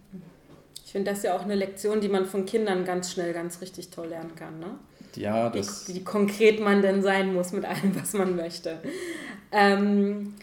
Ich 0.86 0.91
finde 0.91 1.12
das 1.12 1.24
ja 1.24 1.36
auch 1.36 1.44
eine 1.44 1.56
Lektion, 1.56 2.01
die 2.01 2.10
man 2.10 2.25
von 2.25 2.46
Kindern 2.46 2.86
ganz 2.86 3.12
schnell, 3.12 3.34
ganz 3.34 3.62
richtig 3.62 3.89
toll 3.89 4.08
lernen 4.08 4.36
kann. 4.36 4.60
Ne? 4.60 4.67
Ja, 5.15 5.50
das. 5.50 5.88
Wie, 5.88 5.96
wie 5.96 6.03
konkret 6.03 6.62
man 6.62 6.82
denn 6.82 7.01
sein 7.01 7.34
muss 7.34 7.51
mit 7.51 7.65
allem, 7.65 7.96
was 8.00 8.13
man 8.13 8.36
möchte. 8.36 8.79
Ähm, 9.51 10.34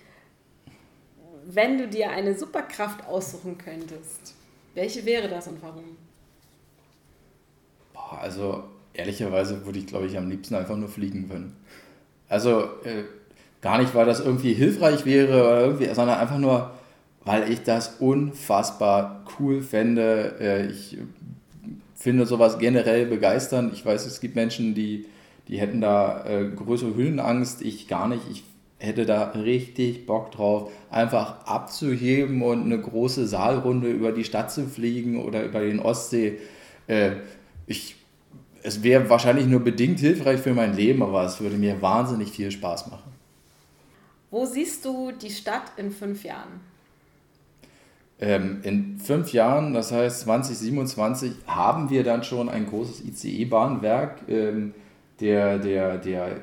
wenn 1.47 1.79
du 1.79 1.89
dir 1.89 2.11
eine 2.11 2.37
Superkraft 2.37 3.07
aussuchen 3.07 3.59
könntest, 3.59 4.35
welche 4.75 5.05
wäre 5.05 5.29
das 5.29 5.47
und 5.47 5.63
warum? 5.63 5.85
Boah, 7.93 8.19
also 8.21 8.65
ehrlicherweise 8.93 9.65
würde 9.65 9.79
ich, 9.79 9.87
glaube 9.87 10.07
ich, 10.07 10.17
am 10.17 10.29
liebsten 10.29 10.55
einfach 10.55 10.77
nur 10.77 10.89
fliegen 10.89 11.29
können. 11.29 11.57
Also 12.29 12.63
äh, 12.85 13.05
gar 13.64 13.78
nicht, 13.78 13.94
weil 13.94 14.04
das 14.04 14.21
irgendwie 14.21 14.52
hilfreich 14.52 15.06
wäre 15.06 15.42
oder 15.42 15.61
irgendwie, 15.62 15.87
sondern 15.87 16.21
einfach 16.21 16.37
nur, 16.37 16.71
weil 17.25 17.50
ich 17.50 17.62
das 17.62 17.97
unfassbar 17.99 19.25
cool 19.40 19.62
fände. 19.62 20.37
Äh, 20.38 20.66
ich 20.66 20.99
finde 21.94 22.26
sowas 22.26 22.59
generell 22.59 23.06
begeisternd. 23.06 23.73
Ich 23.73 23.85
weiß, 23.85 24.04
es 24.04 24.21
gibt 24.21 24.37
Menschen, 24.37 24.75
die, 24.75 25.06
die 25.49 25.59
hätten 25.59 25.80
da 25.80 26.26
äh, 26.26 26.44
größere 26.54 26.94
Höhenangst. 26.94 27.62
Ich 27.62 27.88
gar 27.88 28.06
nicht. 28.06 28.21
Ich 28.30 28.44
hätte 28.78 29.06
da 29.06 29.30
richtig 29.30 30.04
Bock 30.04 30.30
drauf, 30.33 30.71
einfach 30.90 31.47
abzuheben 31.47 32.42
und 32.42 32.64
eine 32.64 32.78
große 32.78 33.26
Saalrunde 33.26 33.88
über 33.88 34.12
die 34.12 34.25
Stadt 34.25 34.52
zu 34.52 34.66
fliegen 34.66 35.25
oder 35.25 35.42
über 35.42 35.61
den 35.61 35.80
Ostsee. 35.80 36.38
Äh, 36.87 37.12
ich 37.66 37.97
es 38.62 38.83
wäre 38.83 39.09
wahrscheinlich 39.09 39.47
nur 39.47 39.61
bedingt 39.61 40.00
hilfreich 40.00 40.40
für 40.40 40.54
mein 40.54 40.75
Leben, 40.75 41.02
aber 41.02 41.25
es 41.25 41.40
würde 41.40 41.56
mir 41.56 41.80
wahnsinnig 41.80 42.30
viel 42.30 42.50
Spaß 42.50 42.90
machen. 42.90 43.13
Wo 44.35 44.47
siehst 44.47 44.85
du 44.85 45.12
die 45.12 45.31
Stadt 45.31 45.71
in 45.76 45.93
fünf 45.93 46.25
Jahren? 46.25 46.59
Ähm, 48.19 48.62
in 48.64 48.99
fünf 48.99 49.33
Jahren, 49.33 49.73
das 49.75 49.93
heißt 49.93 50.23
2027, 50.23 51.35
haben 51.47 51.88
wir 51.88 52.03
dann 52.03 52.25
schon 52.25 52.49
ein 52.49 52.67
großes 52.67 53.05
ICE-Bahnwerk. 53.05 54.23
Ähm, 54.26 54.75
der, 55.21 55.61
der, 55.61 55.99
der 55.99 56.41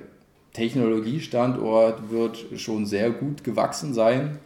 Technologiestandort 0.54 2.10
wird 2.10 2.46
schon 2.56 2.86
sehr 2.86 3.10
gut 3.10 3.44
gewachsen 3.44 3.94
sein. 3.94 4.40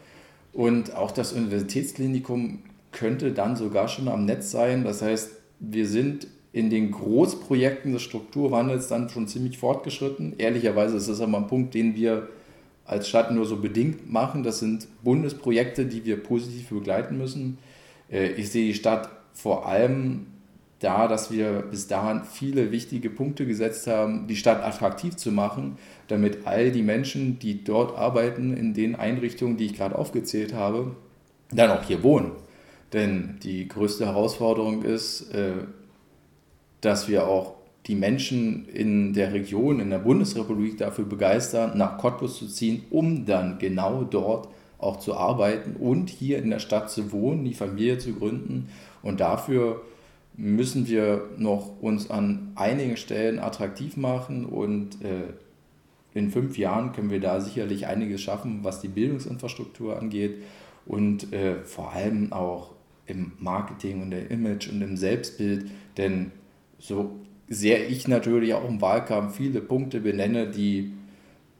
Und 0.51 0.95
auch 0.95 1.11
das 1.11 1.31
Universitätsklinikum 1.31 2.63
könnte 2.91 3.31
dann 3.31 3.55
sogar 3.55 3.89
schon 3.89 4.07
am 4.07 4.25
Netz 4.25 4.49
sein. 4.49 4.83
Das 4.83 5.03
heißt, 5.03 5.33
wir 5.59 5.85
sind 5.85 6.25
in 6.51 6.71
den 6.71 6.89
Großprojekten 6.89 7.93
des 7.93 8.01
Strukturwandels 8.01 8.87
dann 8.87 9.09
schon 9.09 9.27
ziemlich 9.27 9.59
fortgeschritten. 9.59 10.33
Ehrlicherweise 10.39 10.97
ist 10.97 11.09
das 11.09 11.21
aber 11.21 11.37
ein 11.37 11.45
Punkt, 11.45 11.75
den 11.75 11.93
wir 11.93 12.27
als 12.85 13.09
Stadt 13.09 13.31
nur 13.31 13.45
so 13.45 13.57
bedingt 13.57 14.11
machen. 14.11 14.43
Das 14.43 14.59
sind 14.59 14.87
Bundesprojekte, 15.03 15.85
die 15.85 16.05
wir 16.05 16.21
positiv 16.21 16.69
begleiten 16.69 17.17
müssen. 17.17 17.57
Äh, 18.11 18.27
ich 18.33 18.51
sehe 18.51 18.67
die 18.67 18.75
Stadt 18.75 19.09
vor 19.33 19.67
allem 19.67 20.27
da, 20.79 21.07
dass 21.07 21.31
wir 21.31 21.63
bis 21.63 21.87
dahin 21.87 22.23
viele 22.23 22.71
wichtige 22.71 23.09
Punkte 23.09 23.45
gesetzt 23.45 23.87
haben, 23.87 24.27
die 24.27 24.35
Stadt 24.35 24.63
attraktiv 24.63 25.15
zu 25.15 25.31
machen, 25.31 25.77
damit 26.07 26.45
all 26.45 26.71
die 26.71 26.83
Menschen, 26.83 27.39
die 27.39 27.63
dort 27.63 27.97
arbeiten, 27.97 28.55
in 28.55 28.73
den 28.73 28.95
Einrichtungen, 28.95 29.57
die 29.57 29.65
ich 29.65 29.75
gerade 29.75 29.97
aufgezählt 29.97 30.53
habe, 30.53 30.95
dann 31.49 31.71
auch 31.71 31.83
hier 31.83 32.03
wohnen. 32.03 32.33
Denn 32.93 33.39
die 33.41 33.67
größte 33.67 34.05
Herausforderung 34.05 34.83
ist, 34.83 35.33
äh, 35.33 35.53
dass 36.81 37.07
wir 37.07 37.27
auch 37.27 37.54
die 37.87 37.95
Menschen 37.95 38.67
in 38.67 39.13
der 39.13 39.33
Region, 39.33 39.79
in 39.79 39.89
der 39.89 39.99
Bundesrepublik 39.99 40.77
dafür 40.77 41.05
begeistern, 41.05 41.77
nach 41.77 41.97
Cottbus 41.97 42.37
zu 42.37 42.47
ziehen, 42.47 42.83
um 42.89 43.25
dann 43.25 43.59
genau 43.59 44.03
dort 44.03 44.49
auch 44.77 44.97
zu 44.97 45.15
arbeiten 45.15 45.75
und 45.75 46.09
hier 46.09 46.39
in 46.39 46.49
der 46.49 46.59
Stadt 46.59 46.89
zu 46.89 47.11
wohnen, 47.11 47.45
die 47.45 47.53
Familie 47.53 47.97
zu 47.97 48.13
gründen. 48.13 48.69
Und 49.01 49.19
dafür 49.19 49.81
müssen 50.35 50.87
wir 50.87 51.29
noch 51.37 51.79
uns 51.81 52.09
an 52.09 52.51
einigen 52.55 52.97
Stellen 52.97 53.39
attraktiv 53.39 53.97
machen 53.97 54.45
und 54.45 55.01
äh, 55.03 55.33
in 56.13 56.31
fünf 56.31 56.57
Jahren 56.57 56.91
können 56.93 57.09
wir 57.09 57.19
da 57.19 57.41
sicherlich 57.41 57.87
einiges 57.87 58.21
schaffen, 58.21 58.59
was 58.63 58.81
die 58.81 58.87
Bildungsinfrastruktur 58.87 59.99
angeht 59.99 60.35
und 60.85 61.33
äh, 61.33 61.63
vor 61.63 61.91
allem 61.91 62.31
auch 62.33 62.71
im 63.05 63.33
Marketing 63.39 64.01
und 64.01 64.11
der 64.11 64.31
Image 64.31 64.69
und 64.69 64.81
im 64.81 64.97
Selbstbild, 64.97 65.69
denn 65.97 66.31
so 66.79 67.11
sehr 67.47 67.89
ich 67.89 68.07
natürlich 68.07 68.53
auch 68.53 68.67
im 68.67 68.81
Wahlkampf 68.81 69.37
viele 69.37 69.61
Punkte 69.61 69.99
benenne, 69.99 70.47
die 70.47 70.93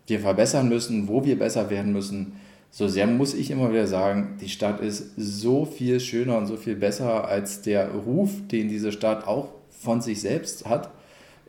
wir 0.08 0.20
verbessern 0.20 0.70
müssen, 0.70 1.08
wo 1.08 1.25
wir 1.25 1.38
besser 1.38 1.70
werden 1.70 1.94
müssen, 1.94 2.34
so 2.77 2.89
sehr 2.89 3.08
muss 3.08 3.34
ich 3.34 3.51
immer 3.51 3.72
wieder 3.72 3.88
sagen, 3.88 4.38
die 4.42 4.50
Stadt 4.50 4.82
ist 4.82 5.13
so 5.15 5.63
viel 5.63 6.01
schöner 6.01 6.38
und 6.38 6.46
so 6.46 6.58
viel 6.58 6.75
besser 6.75 7.25
als 7.25 7.62
der 7.62 7.89
Ruf, 7.92 8.32
den 8.51 8.68
diese 8.68 8.92
Stadt 8.92 9.25
auch 9.25 9.48
von 9.70 10.01
sich 10.01 10.20
selbst 10.20 10.65
hat. 10.68 10.92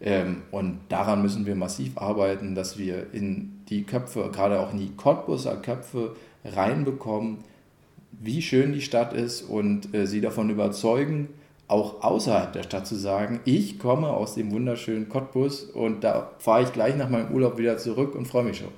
Ähm, 0.01 0.43
und 0.53 0.79
daran 0.89 1.23
müssen 1.23 1.45
wir 1.45 1.57
massiv 1.57 1.99
arbeiten, 1.99 2.55
dass 2.55 2.79
wir 2.79 3.13
in 3.13 3.61
die 3.69 3.83
Köpfe, 3.83 4.31
gerade 4.33 4.61
auch 4.61 4.73
in 4.73 4.79
die 4.79 4.93
Cottbuser 4.97 5.57
Köpfe 5.57 6.15
reinbekommen, 6.45 7.39
wie 8.13 8.41
schön 8.41 8.73
die 8.73 8.81
Stadt 8.81 9.13
ist 9.13 9.43
und 9.43 9.93
äh, 9.95 10.07
sie 10.07 10.21
davon 10.21 10.49
überzeugen, 10.49 11.29
auch 11.69 12.03
außerhalb 12.03 12.53
der 12.53 12.63
Stadt 12.63 12.87
zu 12.87 12.95
sagen, 12.95 13.41
ich 13.45 13.79
komme 13.79 14.09
aus 14.09 14.35
dem 14.35 14.53
wunderschönen 14.53 15.09
Cottbus 15.09 15.63
und 15.63 16.05
da 16.05 16.31
fahre 16.39 16.63
ich 16.63 16.73
gleich 16.73 16.97
nach 16.97 17.09
meinem 17.09 17.33
Urlaub 17.33 17.59
wieder 17.59 17.77
zurück 17.79 18.15
und 18.15 18.27
freue 18.27 18.45
mich 18.45 18.59
schon. 18.59 18.69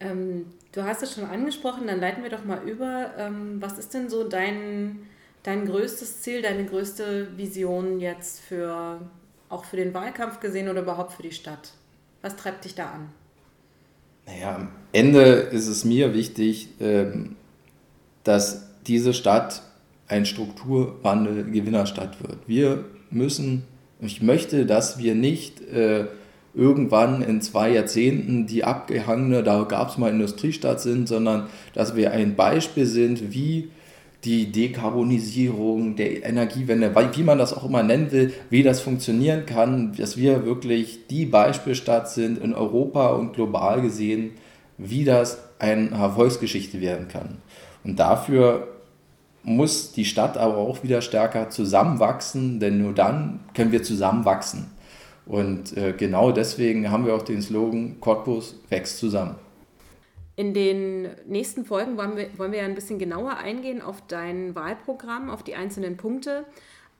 Ähm, 0.00 0.46
du 0.72 0.82
hast 0.82 1.02
es 1.02 1.14
schon 1.14 1.24
angesprochen, 1.24 1.86
dann 1.86 2.00
leiten 2.00 2.22
wir 2.24 2.30
doch 2.30 2.44
mal 2.44 2.62
über. 2.68 3.10
Ähm, 3.16 3.58
was 3.60 3.78
ist 3.78 3.94
denn 3.94 4.10
so 4.10 4.28
dein, 4.28 5.06
dein 5.44 5.66
größtes 5.66 6.22
Ziel, 6.22 6.42
deine 6.42 6.64
größte 6.64 7.36
Vision 7.36 8.00
jetzt 8.00 8.40
für 8.40 9.00
auch 9.48 9.64
für 9.64 9.76
den 9.76 9.94
Wahlkampf 9.94 10.40
gesehen 10.40 10.68
oder 10.68 10.82
überhaupt 10.82 11.12
für 11.12 11.22
die 11.22 11.32
Stadt? 11.32 11.74
Was 12.22 12.36
treibt 12.36 12.64
dich 12.64 12.74
da 12.74 12.86
an? 12.86 13.10
Naja, 14.26 14.56
am 14.56 14.68
Ende 14.92 15.20
ist 15.20 15.68
es 15.68 15.84
mir 15.84 16.14
wichtig, 16.14 16.68
ähm, 16.80 17.36
dass 18.24 18.66
diese 18.86 19.12
Stadt 19.12 19.62
ein 20.08 20.26
Strukturwandel 20.26 21.44
Gewinnerstadt 21.50 22.22
wird. 22.22 22.38
Wir 22.46 22.84
müssen, 23.10 23.64
ich 24.00 24.22
möchte, 24.22 24.66
dass 24.66 24.98
wir 24.98 25.14
nicht 25.14 25.60
äh, 25.60 26.06
irgendwann 26.54 27.22
in 27.22 27.40
zwei 27.40 27.70
Jahrzehnten 27.70 28.46
die 28.46 28.64
abgehangene, 28.64 29.42
da 29.42 29.62
gab 29.62 29.88
es 29.88 29.98
mal 29.98 30.10
Industriestadt 30.10 30.80
sind, 30.80 31.08
sondern 31.08 31.46
dass 31.74 31.96
wir 31.96 32.12
ein 32.12 32.36
Beispiel 32.36 32.86
sind, 32.86 33.32
wie 33.32 33.70
die 34.24 34.52
Dekarbonisierung 34.52 35.96
der 35.96 36.24
Energiewende, 36.24 36.94
wie 36.94 37.22
man 37.22 37.38
das 37.38 37.52
auch 37.52 37.64
immer 37.64 37.82
nennen 37.82 38.12
will, 38.12 38.32
wie 38.50 38.62
das 38.62 38.80
funktionieren 38.80 39.46
kann, 39.46 39.94
dass 39.96 40.16
wir 40.16 40.44
wirklich 40.44 41.08
die 41.08 41.26
Beispielstadt 41.26 42.08
sind 42.08 42.38
in 42.38 42.54
Europa 42.54 43.08
und 43.08 43.32
global 43.32 43.82
gesehen, 43.82 44.32
wie 44.78 45.04
das 45.04 45.38
eine 45.58 45.90
Erfolgsgeschichte 45.90 46.80
werden 46.80 47.08
kann. 47.08 47.38
Und 47.82 47.98
dafür 47.98 48.68
muss 49.42 49.92
die 49.92 50.04
Stadt 50.04 50.36
aber 50.36 50.56
auch 50.56 50.82
wieder 50.82 51.02
stärker 51.02 51.50
zusammenwachsen, 51.50 52.60
denn 52.60 52.80
nur 52.80 52.92
dann 52.92 53.40
können 53.54 53.72
wir 53.72 53.82
zusammenwachsen. 53.82 54.70
Und 55.26 55.76
äh, 55.76 55.92
genau 55.96 56.32
deswegen 56.32 56.90
haben 56.90 57.06
wir 57.06 57.14
auch 57.14 57.22
den 57.22 57.42
Slogan 57.42 58.00
Cottbus 58.00 58.56
wächst 58.68 58.98
zusammen. 58.98 59.36
In 60.34 60.54
den 60.54 61.08
nächsten 61.26 61.64
Folgen 61.64 61.96
wollen 61.96 62.16
wir, 62.16 62.26
wollen 62.38 62.52
wir 62.52 62.60
ja 62.60 62.64
ein 62.64 62.74
bisschen 62.74 62.98
genauer 62.98 63.36
eingehen 63.36 63.82
auf 63.82 64.02
dein 64.08 64.54
Wahlprogramm, 64.54 65.30
auf 65.30 65.42
die 65.42 65.54
einzelnen 65.54 65.96
Punkte. 65.96 66.44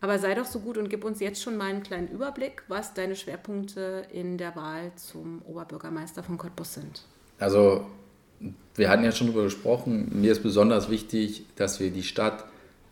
Aber 0.00 0.18
sei 0.18 0.34
doch 0.34 0.44
so 0.44 0.58
gut 0.60 0.78
und 0.78 0.90
gib 0.90 1.04
uns 1.04 1.20
jetzt 1.20 1.40
schon 1.40 1.56
mal 1.56 1.70
einen 1.70 1.82
kleinen 1.82 2.08
Überblick, 2.08 2.64
was 2.68 2.92
deine 2.92 3.14
Schwerpunkte 3.14 4.04
in 4.12 4.36
der 4.36 4.54
Wahl 4.56 4.90
zum 4.96 5.42
Oberbürgermeister 5.42 6.22
von 6.24 6.38
Cottbus 6.38 6.74
sind. 6.74 7.06
Also, 7.38 7.86
wir 8.74 8.88
hatten 8.88 9.04
ja 9.04 9.12
schon 9.12 9.28
darüber 9.28 9.44
gesprochen, 9.44 10.10
mir 10.14 10.32
ist 10.32 10.42
besonders 10.42 10.90
wichtig, 10.90 11.44
dass 11.56 11.80
wir 11.80 11.90
die 11.90 12.02
Stadt 12.02 12.44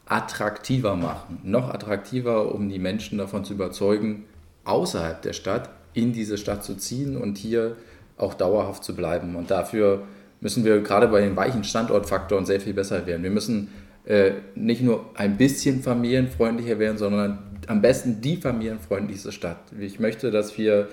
attraktiver 0.06 0.96
machen. 0.96 1.38
Noch 1.44 1.72
attraktiver, 1.72 2.54
um 2.54 2.68
die 2.68 2.78
Menschen 2.78 3.18
davon 3.18 3.44
zu 3.44 3.54
überzeugen, 3.54 4.24
außerhalb 4.64 5.22
der 5.22 5.32
Stadt 5.32 5.70
in 5.94 6.12
diese 6.12 6.36
Stadt 6.36 6.64
zu 6.64 6.76
ziehen 6.76 7.16
und 7.16 7.38
hier 7.38 7.76
auch 8.16 8.34
dauerhaft 8.34 8.84
zu 8.84 8.94
bleiben. 8.94 9.36
Und 9.36 9.50
dafür 9.50 10.02
müssen 10.40 10.64
wir 10.64 10.80
gerade 10.80 11.08
bei 11.08 11.20
den 11.20 11.36
weichen 11.36 11.64
Standortfaktoren 11.64 12.44
sehr 12.44 12.60
viel 12.60 12.74
besser 12.74 13.06
werden. 13.06 13.22
Wir 13.22 13.30
müssen 13.30 13.68
äh, 14.04 14.32
nicht 14.54 14.82
nur 14.82 15.06
ein 15.14 15.36
bisschen 15.36 15.82
familienfreundlicher 15.82 16.78
werden, 16.78 16.98
sondern 16.98 17.38
am 17.66 17.80
besten 17.80 18.20
die 18.20 18.36
familienfreundlichste 18.36 19.32
Stadt. 19.32 19.58
Ich 19.78 20.00
möchte, 20.00 20.30
dass 20.30 20.58
wir 20.58 20.88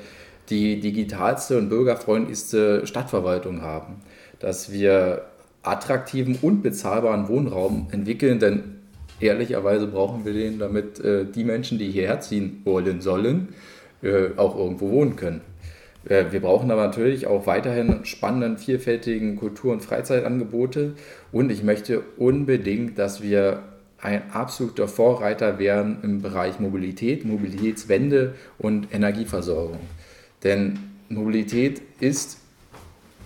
die 0.50 0.80
digitalste 0.80 1.58
und 1.58 1.70
bürgerfreundlichste 1.70 2.86
Stadtverwaltung 2.86 3.62
haben, 3.62 3.96
dass 4.40 4.72
wir 4.72 5.26
attraktiven 5.64 6.38
und 6.42 6.62
bezahlbaren 6.62 7.28
Wohnraum 7.28 7.88
entwickeln, 7.92 8.40
denn 8.40 8.64
ehrlicherweise 9.20 9.88
brauchen 9.88 10.26
wir 10.26 10.34
den, 10.34 10.60
damit 10.60 11.00
äh, 11.00 11.26
die 11.26 11.44
Menschen, 11.44 11.78
die 11.78 11.90
hierher 11.90 12.20
ziehen 12.20 12.62
wollen 12.64 13.02
sollen, 13.02 13.50
äh, 14.02 14.30
auch 14.38 14.58
irgendwo 14.58 14.92
wohnen 14.92 15.16
können. 15.16 15.42
Äh, 16.08 16.26
wir 16.32 16.42
brauchen 16.42 16.72
aber 16.72 16.86
natürlich 16.86 17.28
auch 17.28 17.48
weiterhin 17.48 18.06
spannenden, 18.06 18.58
vielfältigen 18.58 19.36
Kultur- 19.36 19.74
und 19.74 19.82
Freizeitangebote 19.82 20.94
und 21.32 21.52
ich 21.52 21.64
möchte 21.64 22.02
unbedingt, 22.18 22.98
dass 22.98 23.22
wir 23.22 23.64
ein 24.00 24.32
absoluter 24.32 24.88
Vorreiter 24.88 25.58
werden 25.58 25.98
im 26.04 26.22
Bereich 26.22 26.60
Mobilität, 26.60 27.26
Mobilitätswende 27.26 28.36
und 28.60 28.94
Energieversorgung. 28.94 29.80
Denn 30.44 30.78
Mobilität 31.10 31.82
ist 32.00 32.38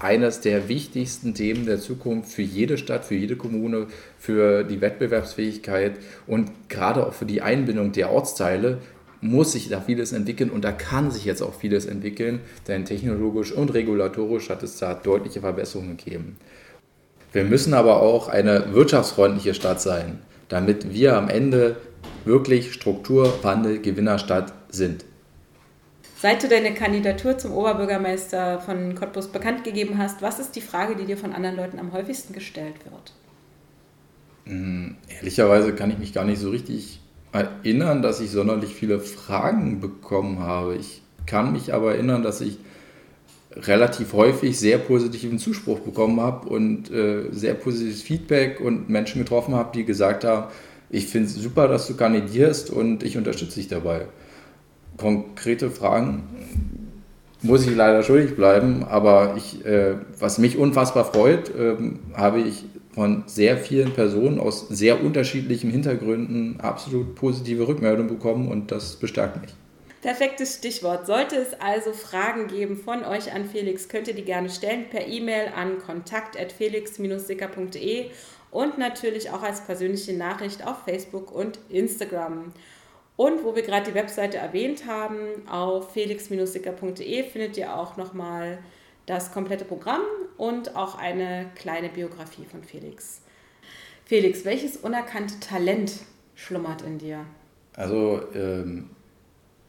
eines 0.03 0.41
der 0.41 0.67
wichtigsten 0.67 1.33
Themen 1.33 1.65
der 1.65 1.79
Zukunft 1.79 2.31
für 2.31 2.41
jede 2.41 2.77
Stadt, 2.77 3.05
für 3.05 3.15
jede 3.15 3.35
Kommune, 3.35 3.87
für 4.17 4.63
die 4.63 4.81
Wettbewerbsfähigkeit 4.81 5.93
und 6.27 6.49
gerade 6.69 7.05
auch 7.05 7.13
für 7.13 7.25
die 7.25 7.41
Einbindung 7.41 7.91
der 7.91 8.11
Ortsteile 8.11 8.79
muss 9.21 9.51
sich 9.51 9.69
da 9.69 9.79
vieles 9.79 10.13
entwickeln 10.13 10.49
und 10.49 10.63
da 10.63 10.71
kann 10.71 11.11
sich 11.11 11.25
jetzt 11.25 11.43
auch 11.43 11.53
vieles 11.53 11.85
entwickeln, 11.85 12.39
denn 12.67 12.85
technologisch 12.85 13.51
und 13.51 13.73
regulatorisch 13.73 14.49
hat 14.49 14.63
es 14.63 14.77
da 14.77 14.95
deutliche 14.95 15.41
Verbesserungen 15.41 15.97
gegeben. 15.97 16.37
Wir 17.31 17.43
müssen 17.43 17.73
aber 17.73 18.01
auch 18.01 18.27
eine 18.27 18.73
wirtschaftsfreundliche 18.73 19.53
Stadt 19.53 19.79
sein, 19.79 20.19
damit 20.49 20.91
wir 20.91 21.15
am 21.15 21.29
Ende 21.29 21.77
wirklich 22.25 22.73
Strukturwandel 22.73 23.79
Gewinnerstadt 23.79 24.53
sind. 24.69 25.05
Seit 26.21 26.43
du 26.43 26.47
deine 26.47 26.75
Kandidatur 26.75 27.39
zum 27.39 27.51
Oberbürgermeister 27.51 28.59
von 28.59 28.93
Cottbus 28.93 29.29
bekannt 29.29 29.63
gegeben 29.63 29.97
hast, 29.97 30.21
was 30.21 30.37
ist 30.37 30.55
die 30.55 30.61
Frage, 30.61 30.95
die 30.95 31.05
dir 31.05 31.17
von 31.17 31.33
anderen 31.33 31.55
Leuten 31.55 31.79
am 31.79 31.93
häufigsten 31.93 32.31
gestellt 32.31 32.75
wird? 32.83 33.13
Hm, 34.45 34.97
ehrlicherweise 35.07 35.73
kann 35.73 35.89
ich 35.89 35.97
mich 35.97 36.13
gar 36.13 36.23
nicht 36.23 36.39
so 36.39 36.51
richtig 36.51 36.99
erinnern, 37.31 38.03
dass 38.03 38.21
ich 38.21 38.29
sonderlich 38.29 38.75
viele 38.75 38.99
Fragen 38.99 39.79
bekommen 39.79 40.37
habe. 40.37 40.75
Ich 40.75 41.01
kann 41.25 41.53
mich 41.53 41.73
aber 41.73 41.95
erinnern, 41.95 42.21
dass 42.21 42.39
ich 42.41 42.59
relativ 43.53 44.13
häufig 44.13 44.59
sehr 44.59 44.77
positiven 44.77 45.39
Zuspruch 45.39 45.79
bekommen 45.79 46.21
habe 46.21 46.47
und 46.49 46.91
äh, 46.91 47.31
sehr 47.31 47.55
positives 47.55 48.03
Feedback 48.03 48.59
und 48.59 48.89
Menschen 48.89 49.23
getroffen 49.23 49.55
habe, 49.55 49.71
die 49.73 49.85
gesagt 49.85 50.23
haben, 50.23 50.51
ich 50.91 51.07
finde 51.07 51.29
es 51.29 51.33
super, 51.33 51.67
dass 51.67 51.87
du 51.87 51.95
kandidierst 51.95 52.69
und 52.69 53.01
ich 53.01 53.17
unterstütze 53.17 53.55
dich 53.55 53.69
dabei 53.69 54.05
konkrete 54.97 55.71
Fragen 55.71 56.23
muss 57.43 57.65
ich 57.65 57.75
leider 57.75 58.03
schuldig 58.03 58.35
bleiben, 58.35 58.83
aber 58.83 59.33
ich, 59.35 59.65
äh, 59.65 59.95
was 60.19 60.37
mich 60.37 60.57
unfassbar 60.57 61.05
freut, 61.05 61.49
äh, 61.55 61.75
habe 62.13 62.39
ich 62.39 62.65
von 62.93 63.23
sehr 63.25 63.57
vielen 63.57 63.93
Personen 63.93 64.39
aus 64.39 64.67
sehr 64.69 65.03
unterschiedlichen 65.03 65.71
Hintergründen 65.71 66.59
absolut 66.59 67.15
positive 67.15 67.67
Rückmeldungen 67.67 68.09
bekommen 68.09 68.47
und 68.47 68.71
das 68.71 68.97
bestärkt 68.97 69.41
mich. 69.41 69.55
Perfektes 70.01 70.55
Stichwort. 70.55 71.05
Sollte 71.05 71.35
es 71.35 71.53
also 71.59 71.91
Fragen 71.93 72.47
geben 72.47 72.75
von 72.75 73.05
euch 73.05 73.31
an 73.33 73.45
Felix, 73.45 73.87
könnt 73.87 74.07
ihr 74.07 74.15
die 74.15 74.25
gerne 74.25 74.49
stellen 74.49 74.89
per 74.89 75.07
E-Mail 75.07 75.51
an 75.55 75.77
kontakt.felix-sicker.de 75.79 78.07
und 78.49 78.79
natürlich 78.79 79.29
auch 79.29 79.43
als 79.43 79.61
persönliche 79.61 80.13
Nachricht 80.13 80.65
auf 80.65 80.85
Facebook 80.85 81.31
und 81.31 81.59
Instagram. 81.69 82.51
Und 83.21 83.43
wo 83.43 83.55
wir 83.55 83.61
gerade 83.61 83.91
die 83.91 83.93
Webseite 83.93 84.37
erwähnt 84.37 84.87
haben, 84.87 85.47
auf 85.47 85.93
felix-sicker.de 85.93 87.21
findet 87.21 87.55
ihr 87.55 87.75
auch 87.75 87.95
nochmal 87.95 88.57
das 89.05 89.31
komplette 89.31 89.63
Programm 89.63 90.01
und 90.37 90.75
auch 90.75 90.97
eine 90.97 91.51
kleine 91.53 91.89
Biografie 91.89 92.45
von 92.45 92.63
Felix. 92.63 93.21
Felix, 94.05 94.43
welches 94.43 94.75
unerkannte 94.75 95.39
Talent 95.39 95.99
schlummert 96.33 96.81
in 96.81 96.97
dir? 96.97 97.27
Also 97.75 98.23
ähm, 98.33 98.89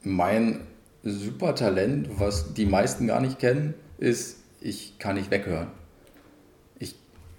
mein 0.01 0.61
Supertalent, 1.03 2.09
was 2.19 2.55
die 2.55 2.65
meisten 2.65 3.05
gar 3.05 3.21
nicht 3.21 3.37
kennen, 3.37 3.75
ist, 3.99 4.39
ich 4.61 4.97
kann 4.97 5.13
nicht 5.15 5.29
weghören. 5.29 5.67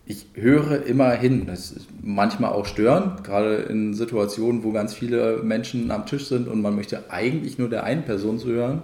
Ich, 0.06 0.26
höre 0.34 0.84
immer 0.84 1.10
hin. 1.12 1.46
Das 1.46 1.72
ist 1.72 1.86
manchmal 2.02 2.52
auch 2.52 2.66
störend, 2.66 3.24
gerade 3.24 3.54
in 3.54 3.94
Situationen, 3.94 4.62
wo 4.62 4.72
ganz 4.72 4.94
viele 4.94 5.38
Menschen 5.42 5.90
am 5.90 6.06
Tisch 6.06 6.26
sind 6.26 6.48
und 6.48 6.60
man 6.60 6.76
möchte 6.76 7.10
eigentlich 7.10 7.58
nur 7.58 7.70
der 7.70 7.84
einen 7.84 8.02
Person 8.02 8.38
zuhören. 8.38 8.82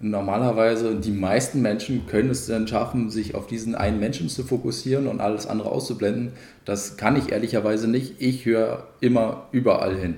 Normalerweise, 0.00 0.96
die 0.96 1.12
meisten 1.12 1.62
Menschen 1.62 2.06
können 2.06 2.30
es 2.30 2.46
dann 2.46 2.68
schaffen, 2.68 3.10
sich 3.10 3.34
auf 3.34 3.46
diesen 3.46 3.74
einen 3.74 4.00
Menschen 4.00 4.28
zu 4.28 4.44
fokussieren 4.44 5.06
und 5.06 5.20
alles 5.20 5.46
andere 5.46 5.70
auszublenden. 5.70 6.32
Das 6.64 6.96
kann 6.96 7.16
ich 7.16 7.32
ehrlicherweise 7.32 7.88
nicht. 7.88 8.20
Ich 8.20 8.44
höre 8.44 8.86
immer 9.00 9.46
überall 9.52 9.96
hin 9.96 10.16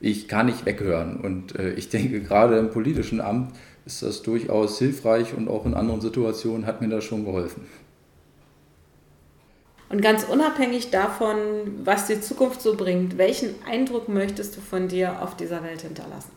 ich 0.00 0.28
kann 0.28 0.46
nicht 0.46 0.66
weghören. 0.66 1.20
Und 1.20 1.58
äh, 1.58 1.72
ich 1.72 1.88
denke, 1.90 2.20
gerade 2.20 2.58
im 2.58 2.70
politischen 2.70 3.20
Amt 3.20 3.52
ist 3.86 4.02
das 4.02 4.22
durchaus 4.22 4.78
hilfreich 4.78 5.34
und 5.34 5.48
auch 5.48 5.64
in 5.66 5.74
anderen 5.74 6.00
Situationen 6.00 6.66
hat 6.66 6.80
mir 6.80 6.88
das 6.88 7.04
schon 7.04 7.24
geholfen. 7.24 7.62
Und 9.90 10.02
ganz 10.02 10.24
unabhängig 10.24 10.90
davon, 10.90 11.36
was 11.84 12.06
die 12.06 12.20
Zukunft 12.20 12.60
so 12.60 12.76
bringt, 12.76 13.16
welchen 13.16 13.54
Eindruck 13.66 14.08
möchtest 14.08 14.56
du 14.56 14.60
von 14.60 14.88
dir 14.88 15.22
auf 15.22 15.36
dieser 15.36 15.62
Welt 15.62 15.80
hinterlassen? 15.80 16.30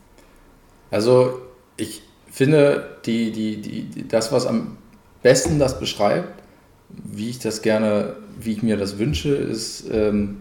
Also 0.90 1.42
ich 1.76 2.02
finde, 2.30 2.98
die, 3.06 3.32
die, 3.32 3.58
die, 3.62 4.08
das, 4.08 4.32
was 4.32 4.46
am 4.46 4.78
besten 5.22 5.60
das 5.60 5.80
beschreibt, 5.80 6.42
wie 6.90 7.30
ich 7.30 7.40
das 7.40 7.62
gerne, 7.62 8.16
wie 8.40 8.54
ich 8.54 8.64
mir 8.64 8.78
das 8.78 8.98
wünsche, 8.98 9.36
ist, 9.36 9.86
ähm, 9.92 10.38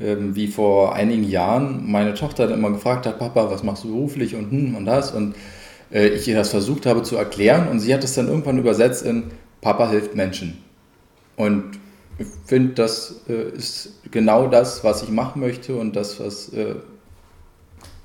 ähm, 0.00 0.36
wie 0.36 0.48
vor 0.48 0.94
einigen 0.94 1.24
Jahren 1.24 1.90
meine 1.90 2.14
Tochter 2.14 2.46
dann 2.46 2.58
immer 2.58 2.70
gefragt 2.70 3.06
hat, 3.06 3.18
Papa, 3.18 3.50
was 3.50 3.62
machst 3.62 3.84
du 3.84 3.88
beruflich 3.88 4.34
und 4.34 4.50
hm 4.50 4.76
und 4.76 4.84
das 4.84 5.12
und 5.12 5.34
äh, 5.92 6.08
ich 6.08 6.28
ihr 6.28 6.36
das 6.36 6.50
versucht 6.50 6.86
habe 6.86 7.02
zu 7.02 7.16
erklären 7.16 7.68
und 7.68 7.80
sie 7.80 7.94
hat 7.94 8.04
es 8.04 8.14
dann 8.14 8.28
irgendwann 8.28 8.58
übersetzt 8.58 9.04
in 9.04 9.24
Papa 9.60 9.88
hilft 9.88 10.14
Menschen. 10.14 10.62
Und 11.36 11.78
finde, 12.46 12.74
das 12.74 13.22
äh, 13.28 13.50
ist 13.50 14.00
genau 14.10 14.48
das, 14.48 14.84
was 14.84 15.02
ich 15.02 15.10
machen 15.10 15.40
möchte 15.40 15.76
und 15.76 15.96
das, 15.96 16.18
was 16.20 16.52
äh, 16.52 16.76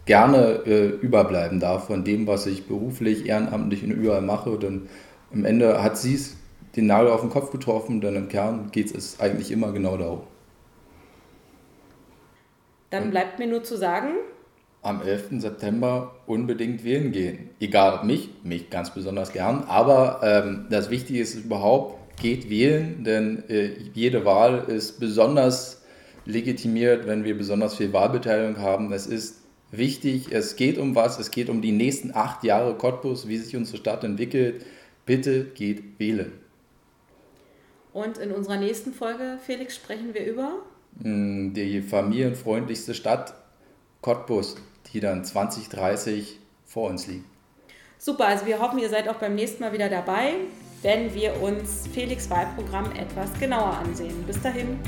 gerne 0.06 0.62
äh, 0.66 0.88
überbleiben 0.88 1.60
darf 1.60 1.88
von 1.88 2.04
dem, 2.04 2.28
was 2.28 2.46
ich 2.46 2.68
beruflich, 2.68 3.28
ehrenamtlich 3.28 3.84
und 3.84 3.92
überall 3.92 4.22
mache. 4.22 4.58
Denn 4.58 4.90
am 5.32 5.46
Ende 5.46 5.82
hat 5.82 5.98
sie 5.98 6.16
es 6.16 6.36
den 6.76 6.88
Nagel 6.88 7.12
auf 7.12 7.22
den 7.22 7.30
Kopf 7.30 7.52
getroffen, 7.52 8.02
denn 8.02 8.16
im 8.16 8.28
Kern 8.28 8.70
geht 8.72 8.94
es 8.94 9.20
eigentlich 9.20 9.52
immer 9.52 9.72
genau 9.72 9.98
darum. 9.98 10.22
Dann 12.90 13.10
bleibt 13.10 13.40
mir 13.40 13.48
nur 13.48 13.64
zu 13.64 13.78
sagen, 13.78 14.16
am 14.82 15.02
11. 15.02 15.42
September 15.42 16.16
unbedingt 16.26 16.84
wählen 16.84 17.12
gehen. 17.12 17.52
Egal 17.60 18.00
ob 18.00 18.04
mich, 18.04 18.30
mich 18.44 18.70
ganz 18.70 18.94
besonders 18.94 19.32
gern, 19.32 19.64
aber 19.68 20.22
ähm, 20.24 20.66
das 20.70 20.90
Wichtige 20.90 21.22
ist 21.22 21.36
überhaupt, 21.36 22.01
geht 22.22 22.50
wählen, 22.50 23.04
denn 23.04 23.44
äh, 23.50 23.72
jede 23.94 24.26
Wahl 24.26 24.66
ist 24.68 25.00
besonders 25.00 25.82
legitimiert, 26.26 27.08
wenn 27.08 27.24
wir 27.24 27.38
besonders 27.38 27.76
viel 27.76 27.92
Wahlbeteiligung 27.94 28.60
haben. 28.60 28.94
Es 28.94 29.08
ist 29.08 29.42
wichtig, 29.72 30.32
es 30.32 30.56
geht 30.56 30.78
um 30.78 30.96
was, 30.96 31.20
es 31.20 31.32
geht 31.32 31.50
um 31.50 31.62
die 31.62 31.72
nächsten 31.72 32.14
acht 32.14 32.44
Jahre 32.44 32.76
Cottbus, 32.76 33.28
wie 33.28 33.38
sich 33.38 33.56
unsere 33.56 33.78
Stadt 33.78 34.04
entwickelt. 34.04 34.66
Bitte 35.06 35.46
geht 35.46 36.00
wählen. 36.00 36.32
Und 37.94 38.18
in 38.20 38.32
unserer 38.32 38.58
nächsten 38.58 38.94
Folge, 38.94 39.38
Felix, 39.46 39.76
sprechen 39.76 40.14
wir 40.14 40.26
über 40.26 40.60
hm, 41.02 41.54
die 41.54 41.82
familienfreundlichste 41.82 42.94
Stadt 42.94 43.34
Cottbus, 44.02 44.56
die 44.94 45.00
dann 45.00 45.26
2030 45.26 46.40
vor 46.66 46.90
uns 46.90 47.08
liegt. 47.08 47.26
Super, 47.98 48.28
also 48.28 48.46
wir 48.46 48.60
hoffen, 48.60 48.80
ihr 48.80 48.90
seid 48.90 49.08
auch 49.10 49.18
beim 49.18 49.36
nächsten 49.36 49.62
Mal 49.62 49.74
wieder 49.74 49.90
dabei, 49.90 50.34
wenn 50.82 51.14
wir 51.14 51.42
uns 51.42 51.88
Felix 51.94 52.30
Wahlprogramm 52.30 52.92
etwas 52.94 53.32
genauer 53.40 53.78
ansehen. 53.78 54.24
Bis 54.26 54.42
dahin. 54.42 54.80